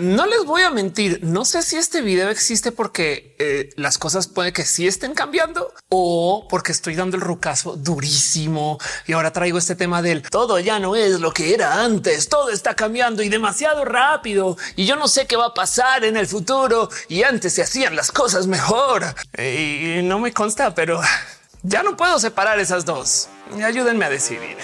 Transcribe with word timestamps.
No 0.00 0.24
les 0.24 0.46
voy 0.46 0.62
a 0.62 0.70
mentir, 0.70 1.20
no 1.22 1.44
sé 1.44 1.60
si 1.60 1.76
este 1.76 2.00
video 2.00 2.30
existe 2.30 2.72
porque 2.72 3.36
eh, 3.38 3.68
las 3.76 3.98
cosas 3.98 4.28
puede 4.28 4.50
que 4.50 4.64
sí 4.64 4.86
estén 4.86 5.12
cambiando 5.12 5.74
o 5.90 6.48
porque 6.48 6.72
estoy 6.72 6.94
dando 6.94 7.18
el 7.18 7.20
rucazo 7.20 7.76
durísimo 7.76 8.78
y 9.06 9.12
ahora 9.12 9.30
traigo 9.30 9.58
este 9.58 9.74
tema 9.74 10.00
del 10.00 10.22
todo 10.22 10.58
ya 10.58 10.78
no 10.78 10.96
es 10.96 11.20
lo 11.20 11.32
que 11.32 11.52
era 11.52 11.84
antes, 11.84 12.30
todo 12.30 12.48
está 12.48 12.74
cambiando 12.74 13.22
y 13.22 13.28
demasiado 13.28 13.84
rápido 13.84 14.56
y 14.74 14.86
yo 14.86 14.96
no 14.96 15.06
sé 15.06 15.26
qué 15.26 15.36
va 15.36 15.48
a 15.48 15.54
pasar 15.54 16.02
en 16.02 16.16
el 16.16 16.26
futuro 16.26 16.88
y 17.08 17.22
antes 17.22 17.52
se 17.52 17.60
hacían 17.60 17.94
las 17.94 18.10
cosas 18.10 18.46
mejor 18.46 19.04
y 19.36 20.00
no 20.02 20.18
me 20.18 20.32
consta, 20.32 20.74
pero 20.74 20.98
ya 21.62 21.82
no 21.82 21.98
puedo 21.98 22.18
separar 22.18 22.58
esas 22.58 22.86
dos. 22.86 23.28
Ayúdenme 23.62 24.06
a 24.06 24.08
decidir. 24.08 24.56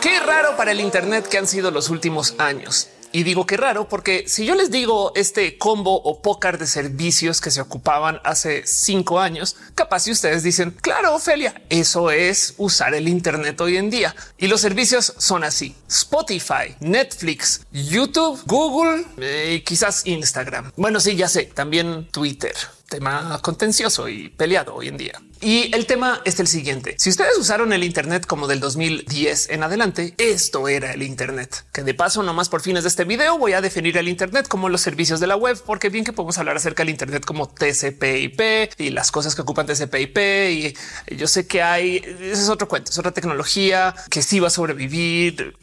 Qué 0.00 0.20
raro 0.20 0.56
para 0.56 0.72
el 0.72 0.80
Internet 0.80 1.26
que 1.28 1.38
han 1.38 1.46
sido 1.46 1.70
los 1.70 1.90
últimos 1.90 2.34
años. 2.38 2.88
Y 3.12 3.22
digo 3.22 3.46
que 3.46 3.56
raro 3.56 3.88
porque 3.88 4.28
si 4.28 4.44
yo 4.44 4.54
les 4.54 4.70
digo 4.70 5.12
este 5.14 5.56
combo 5.56 6.02
o 6.02 6.20
pócar 6.20 6.58
de 6.58 6.66
servicios 6.66 7.40
que 7.40 7.50
se 7.50 7.60
ocupaban 7.60 8.20
hace 8.24 8.66
cinco 8.66 9.20
años, 9.20 9.56
capaz 9.74 10.00
si 10.00 10.10
ustedes 10.10 10.42
dicen, 10.42 10.76
claro, 10.82 11.14
Ofelia, 11.14 11.62
eso 11.70 12.10
es 12.10 12.54
usar 12.58 12.94
el 12.94 13.08
Internet 13.08 13.60
hoy 13.60 13.78
en 13.78 13.88
día. 13.88 14.14
Y 14.36 14.48
los 14.48 14.60
servicios 14.60 15.14
son 15.16 15.44
así. 15.44 15.74
Spotify, 15.88 16.76
Netflix, 16.80 17.62
YouTube, 17.72 18.42
Google 18.44 19.06
eh, 19.18 19.54
y 19.56 19.60
quizás 19.62 20.04
Instagram. 20.06 20.72
Bueno, 20.76 21.00
sí, 21.00 21.16
ya 21.16 21.28
sé, 21.28 21.44
también 21.44 22.08
Twitter 22.10 22.54
tema 22.88 23.38
contencioso 23.42 24.08
y 24.08 24.28
peleado 24.28 24.74
hoy 24.74 24.88
en 24.88 24.96
día. 24.96 25.20
Y 25.40 25.74
el 25.74 25.86
tema 25.86 26.22
es 26.24 26.40
el 26.40 26.46
siguiente. 26.46 26.96
Si 26.98 27.10
ustedes 27.10 27.36
usaron 27.38 27.72
el 27.72 27.84
Internet 27.84 28.26
como 28.26 28.46
del 28.46 28.60
2010 28.60 29.50
en 29.50 29.62
adelante, 29.62 30.14
esto 30.18 30.68
era 30.68 30.92
el 30.92 31.02
Internet. 31.02 31.66
Que 31.72 31.82
de 31.82 31.94
paso, 31.94 32.22
nomás 32.22 32.48
por 32.48 32.62
fines 32.62 32.84
de 32.84 32.88
este 32.88 33.04
video, 33.04 33.36
voy 33.38 33.52
a 33.52 33.60
definir 33.60 33.96
el 33.98 34.08
Internet 34.08 34.48
como 34.48 34.68
los 34.68 34.80
servicios 34.80 35.20
de 35.20 35.26
la 35.26 35.36
web, 35.36 35.60
porque 35.66 35.90
bien 35.90 36.04
que 36.04 36.12
podemos 36.12 36.38
hablar 36.38 36.56
acerca 36.56 36.82
del 36.82 36.90
Internet 36.90 37.24
como 37.24 37.48
TCP/IP 37.48 38.72
y 38.78 38.90
las 38.90 39.10
cosas 39.10 39.34
que 39.34 39.42
ocupan 39.42 39.66
TCP/IP. 39.66 40.74
Y 41.08 41.16
yo 41.16 41.26
sé 41.26 41.46
que 41.46 41.62
hay, 41.62 41.96
ese 41.96 42.32
es 42.42 42.48
otro 42.48 42.68
cuento, 42.68 42.90
es 42.90 42.98
otra 42.98 43.12
tecnología 43.12 43.94
que 44.10 44.22
sí 44.22 44.40
va 44.40 44.48
a 44.48 44.50
sobrevivir. 44.50 45.56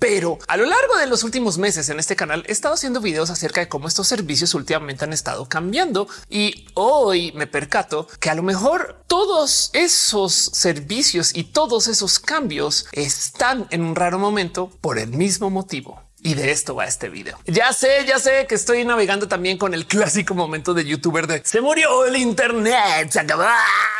Pero 0.00 0.38
a 0.48 0.56
lo 0.56 0.64
largo 0.64 0.96
de 0.96 1.06
los 1.06 1.24
últimos 1.24 1.58
meses 1.58 1.88
en 1.90 2.00
este 2.00 2.16
canal 2.16 2.42
he 2.48 2.52
estado 2.52 2.74
haciendo 2.74 3.02
videos 3.02 3.28
acerca 3.28 3.60
de 3.60 3.68
cómo 3.68 3.86
estos 3.86 4.08
servicios 4.08 4.54
últimamente 4.54 5.04
han 5.04 5.12
estado 5.12 5.46
cambiando 5.46 6.08
y 6.30 6.66
hoy 6.72 7.32
me 7.32 7.46
percato 7.46 8.08
que 8.18 8.30
a 8.30 8.34
lo 8.34 8.42
mejor 8.42 9.04
todos 9.20 9.68
esos 9.74 10.32
servicios 10.32 11.36
y 11.36 11.44
todos 11.44 11.88
esos 11.88 12.18
cambios 12.18 12.86
están 12.92 13.66
en 13.68 13.82
un 13.82 13.94
raro 13.94 14.18
momento 14.18 14.70
por 14.80 14.98
el 14.98 15.08
mismo 15.08 15.50
motivo. 15.50 16.02
Y 16.22 16.32
de 16.32 16.50
esto 16.50 16.74
va 16.74 16.86
este 16.86 17.10
video. 17.10 17.38
Ya 17.44 17.70
sé, 17.74 18.06
ya 18.06 18.18
sé 18.18 18.46
que 18.46 18.54
estoy 18.54 18.82
navegando 18.86 19.28
también 19.28 19.58
con 19.58 19.74
el 19.74 19.84
clásico 19.86 20.34
momento 20.34 20.72
de 20.72 20.86
youtuber 20.86 21.26
de 21.26 21.42
se 21.44 21.60
murió 21.60 22.06
el 22.06 22.16
Internet, 22.16 23.10
se 23.10 23.20
acabó, 23.20 23.44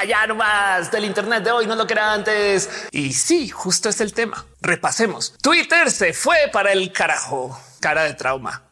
ya 0.09 0.27
no 0.27 0.37
más 0.37 0.91
del 0.91 1.05
Internet 1.05 1.45
de 1.45 1.51
hoy, 1.51 1.67
no 1.67 1.75
lo 1.75 1.87
que 1.87 1.93
antes. 1.93 2.71
Y 2.91 3.13
sí, 3.13 3.51
justo 3.51 3.91
es 3.91 4.01
el 4.01 4.15
tema. 4.15 4.47
Repasemos. 4.63 5.35
Twitter 5.43 5.91
se 5.91 6.15
fue 6.15 6.49
para 6.51 6.73
el 6.73 6.93
carajo. 6.93 7.61
Cara 7.81 8.05
de 8.05 8.15
trauma. 8.15 8.70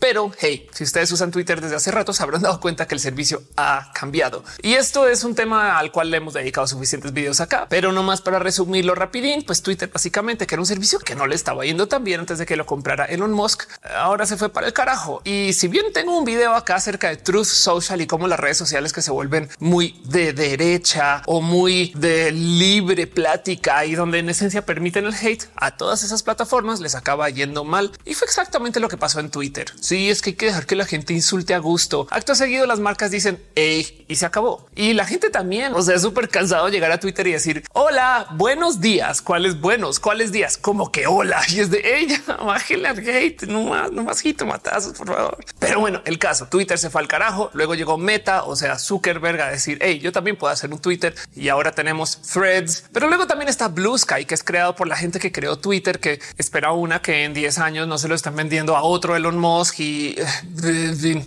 Pero 0.00 0.32
hey, 0.38 0.66
si 0.72 0.82
ustedes 0.82 1.12
usan 1.12 1.30
Twitter 1.30 1.60
desde 1.60 1.76
hace 1.76 1.90
rato, 1.90 2.14
se 2.14 2.22
habrán 2.22 2.40
dado 2.40 2.58
cuenta 2.58 2.88
que 2.88 2.94
el 2.94 3.00
servicio 3.00 3.42
ha 3.56 3.92
cambiado. 3.92 4.42
Y 4.62 4.72
esto 4.72 5.06
es 5.06 5.24
un 5.24 5.34
tema 5.34 5.78
al 5.78 5.92
cual 5.92 6.10
le 6.10 6.16
hemos 6.16 6.32
dedicado 6.32 6.66
suficientes 6.66 7.12
videos 7.12 7.40
acá, 7.40 7.66
pero 7.68 7.92
no 7.92 8.02
más 8.02 8.22
para 8.22 8.38
resumirlo 8.38 8.94
rapidín, 8.94 9.44
pues 9.44 9.62
Twitter 9.62 9.90
básicamente 9.92 10.46
que 10.46 10.54
era 10.54 10.62
un 10.62 10.66
servicio 10.66 10.98
que 11.00 11.14
no 11.14 11.26
le 11.26 11.34
estaba 11.34 11.66
yendo 11.66 11.86
tan 11.86 12.02
bien 12.02 12.20
antes 12.20 12.38
de 12.38 12.46
que 12.46 12.56
lo 12.56 12.64
comprara 12.64 13.04
Elon 13.04 13.32
Musk. 13.32 13.64
Ahora 13.94 14.24
se 14.24 14.38
fue 14.38 14.48
para 14.48 14.66
el 14.66 14.72
carajo. 14.72 15.20
Y 15.24 15.52
si 15.52 15.68
bien 15.68 15.92
tengo 15.92 16.16
un 16.16 16.24
video 16.24 16.54
acá 16.54 16.76
acerca 16.76 17.10
de 17.10 17.18
Truth 17.18 17.44
Social 17.44 18.00
y 18.00 18.06
cómo 18.06 18.26
las 18.26 18.40
redes 18.40 18.56
sociales 18.56 18.94
que 18.94 19.02
se 19.02 19.10
vuelven 19.10 19.50
muy 19.58 20.00
de 20.06 20.32
derecha 20.32 21.22
o 21.26 21.42
muy 21.42 21.92
de 21.94 22.32
libre 22.32 23.06
plática 23.06 23.84
y 23.84 23.94
donde 23.96 24.20
en 24.20 24.30
esencia 24.30 24.64
permiten 24.64 25.04
el 25.04 25.14
hate 25.14 25.44
a 25.56 25.76
todas 25.76 26.02
esas 26.04 26.22
plataformas 26.22 26.80
les 26.80 26.94
acaba 26.94 27.28
yendo 27.28 27.64
mal. 27.64 27.92
Y 28.06 28.14
fue 28.14 28.24
exactamente 28.24 28.80
lo 28.80 28.88
que 28.88 28.96
pasó 28.96 29.20
en 29.20 29.30
Twitter. 29.30 29.70
Sí, 29.90 30.08
es 30.08 30.22
que 30.22 30.30
hay 30.30 30.36
que 30.36 30.46
dejar 30.46 30.66
que 30.66 30.76
la 30.76 30.86
gente 30.86 31.12
insulte 31.14 31.52
a 31.52 31.58
gusto. 31.58 32.06
Acto 32.12 32.36
seguido, 32.36 32.64
las 32.64 32.78
marcas 32.78 33.10
dicen 33.10 33.42
hey 33.56 34.04
y 34.06 34.14
se 34.14 34.24
acabó. 34.24 34.68
Y 34.76 34.92
la 34.92 35.04
gente 35.04 35.30
también, 35.30 35.74
o 35.74 35.82
sea, 35.82 35.96
es 35.96 36.02
súper 36.02 36.28
cansado 36.28 36.68
llegar 36.68 36.92
a 36.92 37.00
Twitter 37.00 37.26
y 37.26 37.32
decir 37.32 37.64
hola, 37.72 38.28
buenos 38.36 38.80
días. 38.80 39.20
¿Cuáles 39.20 39.60
buenos? 39.60 39.98
¿Cuáles 39.98 40.30
días? 40.30 40.58
Como 40.58 40.92
que 40.92 41.08
hola 41.08 41.42
y 41.48 41.58
es 41.58 41.72
de 41.72 41.98
ella. 41.98 42.22
Bájale 42.28 42.86
al 42.86 43.00
hate, 43.00 43.42
no 43.48 43.64
más, 43.64 43.90
no 43.90 44.04
más 44.04 44.22
matazos, 44.46 44.96
por 44.96 45.08
favor. 45.08 45.44
Pero 45.58 45.80
bueno, 45.80 46.02
el 46.04 46.20
caso 46.20 46.46
Twitter 46.46 46.78
se 46.78 46.88
fue 46.88 47.00
al 47.00 47.08
carajo. 47.08 47.50
Luego 47.54 47.74
llegó 47.74 47.98
Meta, 47.98 48.44
o 48.44 48.54
sea, 48.54 48.78
Zuckerberg 48.78 49.40
a 49.40 49.48
decir 49.50 49.78
hey, 49.80 49.98
yo 49.98 50.12
también 50.12 50.36
puedo 50.36 50.52
hacer 50.52 50.72
un 50.72 50.78
Twitter 50.78 51.16
y 51.34 51.48
ahora 51.48 51.72
tenemos 51.72 52.22
threads. 52.22 52.84
Pero 52.92 53.08
luego 53.08 53.26
también 53.26 53.48
está 53.48 53.66
Blue 53.66 53.98
Sky, 53.98 54.24
que 54.24 54.34
es 54.34 54.44
creado 54.44 54.76
por 54.76 54.86
la 54.86 54.94
gente 54.94 55.18
que 55.18 55.32
creó 55.32 55.58
Twitter, 55.58 55.98
que 55.98 56.20
espera 56.38 56.70
una 56.70 57.02
que 57.02 57.24
en 57.24 57.34
10 57.34 57.58
años 57.58 57.88
no 57.88 57.98
se 57.98 58.06
lo 58.06 58.14
están 58.14 58.36
vendiendo 58.36 58.76
a 58.76 58.84
otro 58.84 59.16
Elon 59.16 59.36
Musk 59.36 59.79
y 59.80 60.14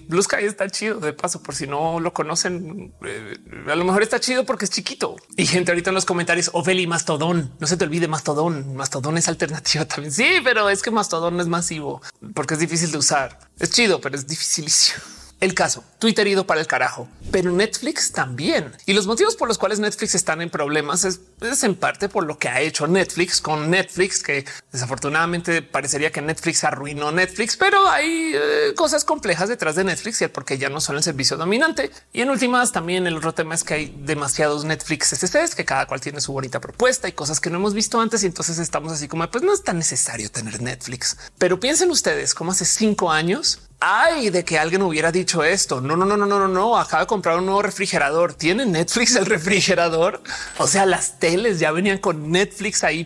Blue 0.08 0.22
Sky 0.22 0.46
está 0.46 0.70
chido 0.70 1.00
de 1.00 1.12
paso 1.14 1.42
por 1.42 1.56
si 1.56 1.66
no 1.66 2.00
lo 2.00 2.14
conocen. 2.14 2.94
Eh, 3.04 3.38
a 3.68 3.76
lo 3.76 3.84
mejor 3.84 4.04
está 4.04 4.20
chido 4.20 4.46
porque 4.46 4.66
es 4.66 4.72
chiquito 4.72 5.16
y 5.36 5.48
gente 5.48 5.72
ahorita 5.72 5.90
en 5.90 5.96
los 5.96 6.06
comentarios 6.06 6.52
Ofeli 6.54 6.86
Mastodón. 6.86 7.52
No 7.60 7.66
se 7.66 7.78
te 7.78 7.86
olvide 7.86 8.08
Mastodón. 8.08 8.76
Mastodón 8.76 9.18
es 9.18 9.28
alternativa 9.28 9.86
también. 9.88 10.12
Sí, 10.12 10.38
pero 10.44 10.70
es 10.70 10.84
que 10.84 10.92
Mastodón 10.92 11.40
es 11.40 11.48
masivo 11.48 12.02
porque 12.36 12.54
es 12.54 12.60
difícil 12.60 12.92
de 12.92 13.00
usar. 13.00 13.40
Es 13.60 13.72
chido, 13.72 14.00
pero 14.00 14.16
es 14.16 14.28
dificilísimo. 14.28 15.00
El 15.44 15.54
caso, 15.56 15.84
Twitter 16.00 16.26
ido 16.26 16.48
para 16.48 16.62
el 16.62 16.68
carajo, 16.68 17.10
pero 17.30 17.52
Netflix 17.52 18.14
también. 18.14 18.72
Y 18.86 18.94
los 18.94 19.08
motivos 19.08 19.36
por 19.36 19.50
los 19.50 19.58
cuales 19.58 19.78
Netflix 19.78 20.16
están 20.16 20.42
en 20.42 20.50
problemas 20.50 21.04
es, 21.04 21.20
en 21.64 21.76
parte 21.76 22.08
por 22.08 22.26
lo 22.26 22.38
que 22.38 22.48
ha 22.48 22.62
hecho 22.62 22.88
Netflix 22.88 23.42
con 23.42 23.70
Netflix, 23.70 24.24
que 24.24 24.46
desafortunadamente 24.72 25.62
parecería 25.62 26.14
que 26.14 26.22
Netflix 26.22 26.64
arruinó 26.64 27.12
Netflix, 27.12 27.58
pero 27.58 27.90
hay 27.90 28.32
eh, 28.34 28.74
cosas 28.78 29.04
complejas 29.04 29.50
detrás 29.50 29.76
de 29.76 29.84
Netflix 29.84 30.22
y 30.22 30.28
porque 30.30 30.58
ya 30.58 30.70
no 30.70 30.80
son 30.80 30.96
el 30.96 31.04
servicio 31.04 31.36
dominante. 31.36 31.92
Y 32.14 32.22
en 32.22 32.30
últimas 32.30 32.72
también 32.72 33.06
el 33.06 33.18
otro 33.18 33.34
tema 33.34 33.54
es 33.54 33.66
que 33.66 33.74
hay 33.74 33.96
demasiados 34.00 34.64
Netflix 34.64 35.10
SSS, 35.10 35.56
que 35.56 35.66
cada 35.66 35.88
cual 35.88 36.00
tiene 36.00 36.22
su 36.22 36.32
bonita 36.32 36.62
propuesta 36.62 37.10
y 37.10 37.12
cosas 37.12 37.42
que 37.42 37.50
no 37.50 37.58
hemos 37.58 37.74
visto 37.74 38.00
antes. 38.00 38.24
Y 38.24 38.28
entonces 38.28 38.60
estamos 38.60 38.94
así 38.94 39.10
como, 39.10 39.30
pues 39.30 39.44
no 39.44 39.54
es 39.54 39.62
tan 39.62 39.78
necesario 39.78 40.32
tener 40.32 40.62
Netflix. 40.62 41.18
Pero 41.38 41.60
piensen 41.60 41.92
ustedes 41.92 42.34
cómo 42.34 42.54
hace 42.54 42.64
cinco 42.64 43.12
años 43.12 43.60
Ay, 43.86 44.30
de 44.30 44.46
que 44.46 44.58
alguien 44.58 44.82
hubiera 44.84 45.12
dicho 45.12 45.44
esto. 45.44 45.82
No, 45.82 45.98
no, 45.98 46.06
no, 46.06 46.16
no, 46.16 46.26
no, 46.26 46.40
no, 46.40 46.48
no. 46.48 46.78
Acaba 46.78 47.02
de 47.02 47.08
comprar 47.08 47.38
un 47.38 47.46
nuevo 47.46 47.62
refrigerador. 47.62 48.34
Tiene 48.34 48.66
Netflix 48.66 49.14
el 49.18 49.26
refrigerador. 49.36 50.24
O 50.58 50.68
sea, 50.68 50.86
las 50.86 51.20
teles 51.20 51.60
ya 51.60 51.70
venían 51.72 51.98
con 51.98 52.32
Netflix 52.32 52.86
ahí, 52.86 53.06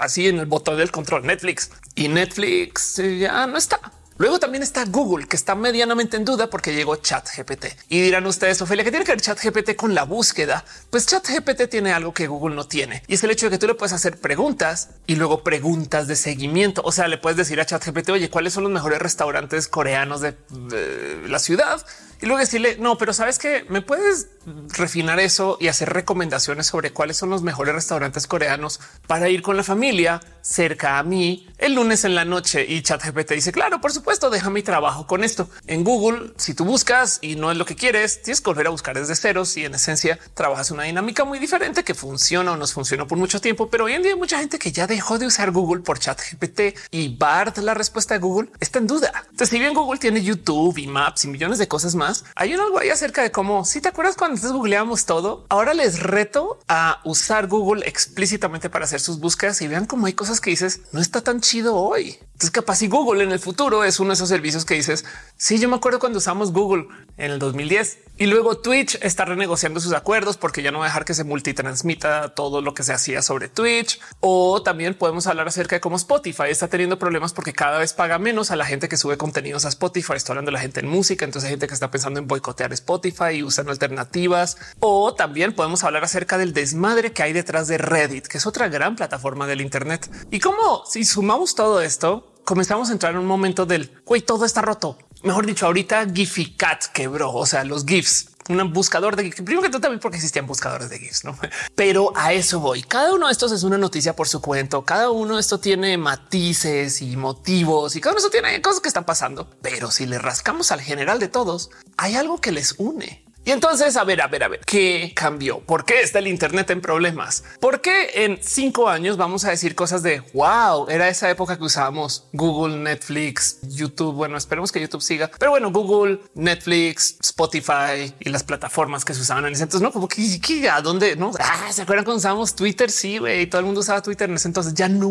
así 0.00 0.28
en 0.28 0.38
el 0.38 0.44
botón 0.44 0.76
del 0.76 0.90
control 0.90 1.24
Netflix 1.24 1.70
y 1.94 2.08
Netflix 2.08 2.98
eh, 2.98 3.20
ya 3.20 3.46
no 3.46 3.56
está. 3.56 3.80
Luego 4.18 4.40
también 4.40 4.62
está 4.62 4.84
Google, 4.84 5.26
que 5.26 5.36
está 5.36 5.54
medianamente 5.54 6.16
en 6.16 6.24
duda 6.24 6.50
porque 6.50 6.74
llegó 6.74 6.96
Chat 6.96 7.28
GPT. 7.36 7.66
Y 7.88 8.00
dirán 8.00 8.26
ustedes, 8.26 8.60
Ophelia, 8.60 8.84
que 8.84 8.90
tiene 8.90 9.04
que 9.04 9.12
ver 9.12 9.20
Chat 9.20 9.40
GPT 9.40 9.76
con 9.76 9.94
la 9.94 10.02
búsqueda? 10.02 10.64
Pues 10.90 11.06
Chat 11.06 11.26
GPT 11.28 11.68
tiene 11.70 11.92
algo 11.92 12.12
que 12.12 12.26
Google 12.26 12.56
no 12.56 12.66
tiene 12.66 13.02
y 13.06 13.14
es 13.14 13.24
el 13.24 13.30
hecho 13.30 13.46
de 13.46 13.50
que 13.50 13.58
tú 13.58 13.68
le 13.68 13.74
puedes 13.74 13.92
hacer 13.92 14.18
preguntas 14.18 14.90
y 15.06 15.14
luego 15.14 15.44
preguntas 15.44 16.08
de 16.08 16.16
seguimiento. 16.16 16.82
O 16.84 16.90
sea, 16.90 17.06
le 17.08 17.18
puedes 17.18 17.36
decir 17.36 17.60
a 17.60 17.66
Chat 17.66 17.84
GPT, 17.86 18.10
oye, 18.10 18.28
¿cuáles 18.28 18.52
son 18.52 18.64
los 18.64 18.72
mejores 18.72 18.98
restaurantes 18.98 19.68
coreanos 19.68 20.20
de, 20.20 20.32
de 20.50 21.28
la 21.28 21.38
ciudad? 21.38 21.84
Y 22.20 22.26
luego 22.26 22.40
decirle 22.40 22.76
no, 22.78 22.98
pero 22.98 23.12
sabes 23.12 23.38
que 23.38 23.64
me 23.68 23.82
puedes 23.82 24.28
refinar 24.70 25.20
eso 25.20 25.58
y 25.60 25.68
hacer 25.68 25.90
recomendaciones 25.90 26.66
sobre 26.66 26.92
cuáles 26.92 27.16
son 27.16 27.30
los 27.30 27.42
mejores 27.42 27.74
restaurantes 27.74 28.26
coreanos 28.26 28.80
para 29.06 29.28
ir 29.28 29.42
con 29.42 29.56
la 29.56 29.62
familia 29.62 30.20
cerca 30.40 30.98
a 30.98 31.02
mí 31.02 31.46
el 31.58 31.74
lunes 31.74 32.04
en 32.04 32.14
la 32.14 32.24
noche. 32.24 32.64
Y 32.66 32.82
ChatGPT 32.82 33.32
dice 33.32 33.52
claro, 33.52 33.80
por 33.80 33.92
supuesto, 33.92 34.30
deja 34.30 34.50
mi 34.50 34.62
trabajo 34.62 35.06
con 35.06 35.24
esto 35.24 35.48
en 35.66 35.84
Google. 35.84 36.32
Si 36.36 36.54
tú 36.54 36.64
buscas 36.64 37.18
y 37.20 37.36
no 37.36 37.50
es 37.50 37.58
lo 37.58 37.64
que 37.64 37.76
quieres, 37.76 38.22
tienes 38.22 38.40
que 38.40 38.50
volver 38.50 38.68
a 38.68 38.70
buscar 38.70 38.98
desde 38.98 39.14
ceros 39.14 39.56
y 39.56 39.64
en 39.64 39.74
esencia 39.74 40.18
trabajas 40.34 40.70
una 40.70 40.84
dinámica 40.84 41.24
muy 41.24 41.38
diferente 41.38 41.84
que 41.84 41.94
funciona 41.94 42.52
o 42.52 42.56
nos 42.56 42.72
funcionó 42.72 43.06
por 43.06 43.18
mucho 43.18 43.40
tiempo. 43.40 43.68
Pero 43.68 43.84
hoy 43.84 43.92
en 43.92 44.02
día 44.02 44.16
mucha 44.16 44.38
gente 44.38 44.58
que 44.58 44.72
ya 44.72 44.86
dejó 44.86 45.18
de 45.18 45.26
usar 45.26 45.50
Google 45.50 45.82
por 45.82 45.98
ChatGPT 45.98 46.60
y 46.90 47.16
BART, 47.16 47.58
la 47.58 47.74
respuesta 47.74 48.14
de 48.14 48.20
Google 48.20 48.50
está 48.60 48.78
en 48.78 48.86
duda. 48.86 49.12
Entonces, 49.24 49.50
si 49.50 49.58
bien 49.58 49.74
Google 49.74 49.98
tiene 49.98 50.22
YouTube 50.22 50.78
y 50.78 50.86
Maps 50.86 51.24
y 51.24 51.28
millones 51.28 51.58
de 51.58 51.68
cosas 51.68 51.94
más, 51.94 52.07
hay 52.34 52.54
un 52.54 52.60
algo 52.60 52.78
ahí 52.78 52.90
acerca 52.90 53.22
de 53.22 53.30
cómo 53.30 53.64
si 53.64 53.80
te 53.80 53.88
acuerdas 53.88 54.16
cuando 54.16 54.36
antes 54.36 54.52
googleábamos 54.52 55.06
todo, 55.06 55.44
ahora 55.48 55.74
les 55.74 56.00
reto 56.00 56.58
a 56.68 57.00
usar 57.04 57.46
Google 57.46 57.86
explícitamente 57.86 58.70
para 58.70 58.84
hacer 58.84 59.00
sus 59.00 59.20
búsquedas 59.20 59.60
y 59.62 59.68
vean 59.68 59.86
cómo 59.86 60.06
hay 60.06 60.12
cosas 60.12 60.40
que 60.40 60.50
dices 60.50 60.80
no 60.92 61.00
está 61.00 61.22
tan 61.22 61.40
chido 61.40 61.76
hoy. 61.76 62.18
Entonces, 62.38 62.52
capaz 62.52 62.76
si 62.76 62.86
Google 62.86 63.24
en 63.24 63.32
el 63.32 63.40
futuro 63.40 63.82
es 63.82 63.98
uno 63.98 64.10
de 64.10 64.14
esos 64.14 64.28
servicios 64.28 64.64
que 64.64 64.74
dices, 64.74 65.04
sí, 65.36 65.58
yo 65.58 65.68
me 65.68 65.74
acuerdo 65.74 65.98
cuando 65.98 66.18
usamos 66.18 66.52
Google 66.52 66.86
en 67.16 67.32
el 67.32 67.40
2010 67.40 67.98
y 68.16 68.26
luego 68.26 68.58
Twitch 68.58 68.96
está 69.02 69.24
renegociando 69.24 69.80
sus 69.80 69.92
acuerdos 69.92 70.36
porque 70.36 70.62
ya 70.62 70.70
no 70.70 70.78
va 70.78 70.84
a 70.84 70.88
dejar 70.88 71.04
que 71.04 71.14
se 71.14 71.24
multitransmita 71.24 72.34
todo 72.34 72.60
lo 72.60 72.74
que 72.74 72.84
se 72.84 72.92
hacía 72.92 73.22
sobre 73.22 73.48
Twitch. 73.48 74.00
O 74.20 74.62
también 74.62 74.94
podemos 74.94 75.26
hablar 75.26 75.48
acerca 75.48 75.76
de 75.76 75.80
cómo 75.80 75.96
Spotify 75.96 76.44
está 76.48 76.68
teniendo 76.68 76.98
problemas 76.98 77.32
porque 77.32 77.52
cada 77.52 77.78
vez 77.78 77.92
paga 77.92 78.18
menos 78.18 78.52
a 78.52 78.56
la 78.56 78.66
gente 78.66 78.88
que 78.88 78.96
sube 78.96 79.16
contenidos 79.16 79.64
a 79.64 79.68
Spotify. 79.68 80.14
Estoy 80.14 80.34
hablando 80.34 80.50
de 80.50 80.54
la 80.54 80.60
gente 80.60 80.80
en 80.80 80.88
música. 80.88 81.24
Entonces 81.24 81.46
hay 81.46 81.52
gente 81.52 81.68
que 81.68 81.74
está 81.74 81.90
pensando 81.98 82.20
en 82.20 82.28
boicotear 82.28 82.72
Spotify 82.74 83.30
y 83.34 83.42
usan 83.42 83.68
alternativas. 83.68 84.56
O 84.78 85.14
también 85.14 85.52
podemos 85.52 85.82
hablar 85.82 86.04
acerca 86.04 86.38
del 86.38 86.52
desmadre 86.52 87.12
que 87.12 87.24
hay 87.24 87.32
detrás 87.32 87.66
de 87.66 87.76
Reddit, 87.76 88.28
que 88.28 88.38
es 88.38 88.46
otra 88.46 88.68
gran 88.68 88.94
plataforma 88.94 89.48
del 89.48 89.60
Internet. 89.60 90.08
Y 90.30 90.38
cómo 90.38 90.84
si 90.86 91.04
sumamos 91.04 91.56
todo 91.56 91.80
esto, 91.80 92.34
comenzamos 92.44 92.88
a 92.88 92.92
entrar 92.92 93.14
en 93.14 93.18
un 93.18 93.26
momento 93.26 93.66
del 93.66 93.90
güey, 94.04 94.22
todo 94.22 94.44
está 94.44 94.62
roto. 94.62 94.96
Mejor 95.24 95.44
dicho, 95.44 95.66
ahorita 95.66 96.06
Gificat 96.14 96.84
quebró, 96.92 97.32
o 97.32 97.46
sea, 97.46 97.64
los 97.64 97.84
GIFs, 97.84 98.30
un 98.48 98.72
buscador 98.72 99.16
de 99.16 99.24
GIFs. 99.24 99.42
Primero 99.42 99.62
que 99.62 99.68
todo, 99.68 99.80
también 99.80 100.00
porque 100.00 100.16
existían 100.16 100.46
buscadores 100.46 100.90
de 100.90 100.98
GIFs, 100.98 101.24
no? 101.24 101.38
Pero 101.74 102.12
a 102.16 102.32
eso 102.32 102.60
voy. 102.60 102.82
Cada 102.82 103.14
uno 103.14 103.26
de 103.26 103.32
estos 103.32 103.52
es 103.52 103.62
una 103.62 103.78
noticia 103.78 104.14
por 104.16 104.28
su 104.28 104.40
cuento. 104.40 104.84
Cada 104.84 105.10
uno 105.10 105.34
de 105.34 105.40
estos 105.40 105.60
tiene 105.60 105.96
matices 105.98 107.02
y 107.02 107.16
motivos 107.16 107.96
y 107.96 108.00
cada 108.00 108.14
uno 108.16 108.22
de 108.22 108.30
tiene 108.30 108.62
cosas 108.62 108.80
que 108.80 108.88
están 108.88 109.04
pasando. 109.04 109.48
Pero 109.62 109.90
si 109.90 110.06
le 110.06 110.18
rascamos 110.18 110.72
al 110.72 110.80
general 110.80 111.18
de 111.18 111.28
todos, 111.28 111.70
hay 111.96 112.16
algo 112.16 112.40
que 112.40 112.52
les 112.52 112.74
une. 112.78 113.27
Y 113.48 113.50
entonces, 113.50 113.96
a 113.96 114.04
ver, 114.04 114.20
a 114.20 114.26
ver, 114.26 114.44
a 114.44 114.48
ver, 114.48 114.60
¿qué 114.66 115.12
cambió? 115.16 115.60
¿Por 115.60 115.86
qué 115.86 116.02
está 116.02 116.18
el 116.18 116.26
Internet 116.26 116.68
en 116.68 116.82
problemas? 116.82 117.44
¿Por 117.60 117.80
qué 117.80 118.10
en 118.26 118.38
cinco 118.42 118.90
años 118.90 119.16
vamos 119.16 119.46
a 119.46 119.48
decir 119.48 119.74
cosas 119.74 120.02
de 120.02 120.20
wow, 120.34 120.86
era 120.90 121.08
esa 121.08 121.30
época 121.30 121.56
que 121.56 121.64
usábamos 121.64 122.28
Google, 122.34 122.76
Netflix, 122.76 123.60
YouTube? 123.62 124.14
Bueno, 124.16 124.36
esperemos 124.36 124.70
que 124.70 124.82
YouTube 124.82 125.00
siga, 125.00 125.30
pero 125.38 125.52
bueno, 125.52 125.72
Google, 125.72 126.20
Netflix, 126.34 127.16
Spotify 127.22 128.14
y 128.20 128.28
las 128.28 128.44
plataformas 128.44 129.02
que 129.06 129.14
se 129.14 129.22
usaban 129.22 129.46
en 129.46 129.54
ese 129.54 129.62
entonces, 129.62 129.80
no 129.82 129.92
como 129.92 130.08
que, 130.08 130.68
a 130.68 130.82
dónde 130.82 131.16
no 131.16 131.32
ah, 131.40 131.72
se 131.72 131.80
acuerdan 131.80 132.04
cuando 132.04 132.18
usábamos 132.18 132.54
Twitter? 132.54 132.90
Sí, 132.90 133.16
güey, 133.16 133.46
todo 133.46 133.60
el 133.60 133.64
mundo 133.64 133.80
usaba 133.80 134.02
Twitter 134.02 134.28
en 134.28 134.36
ese 134.36 134.48
entonces. 134.48 134.74
Ya 134.74 134.90
no. 134.90 135.10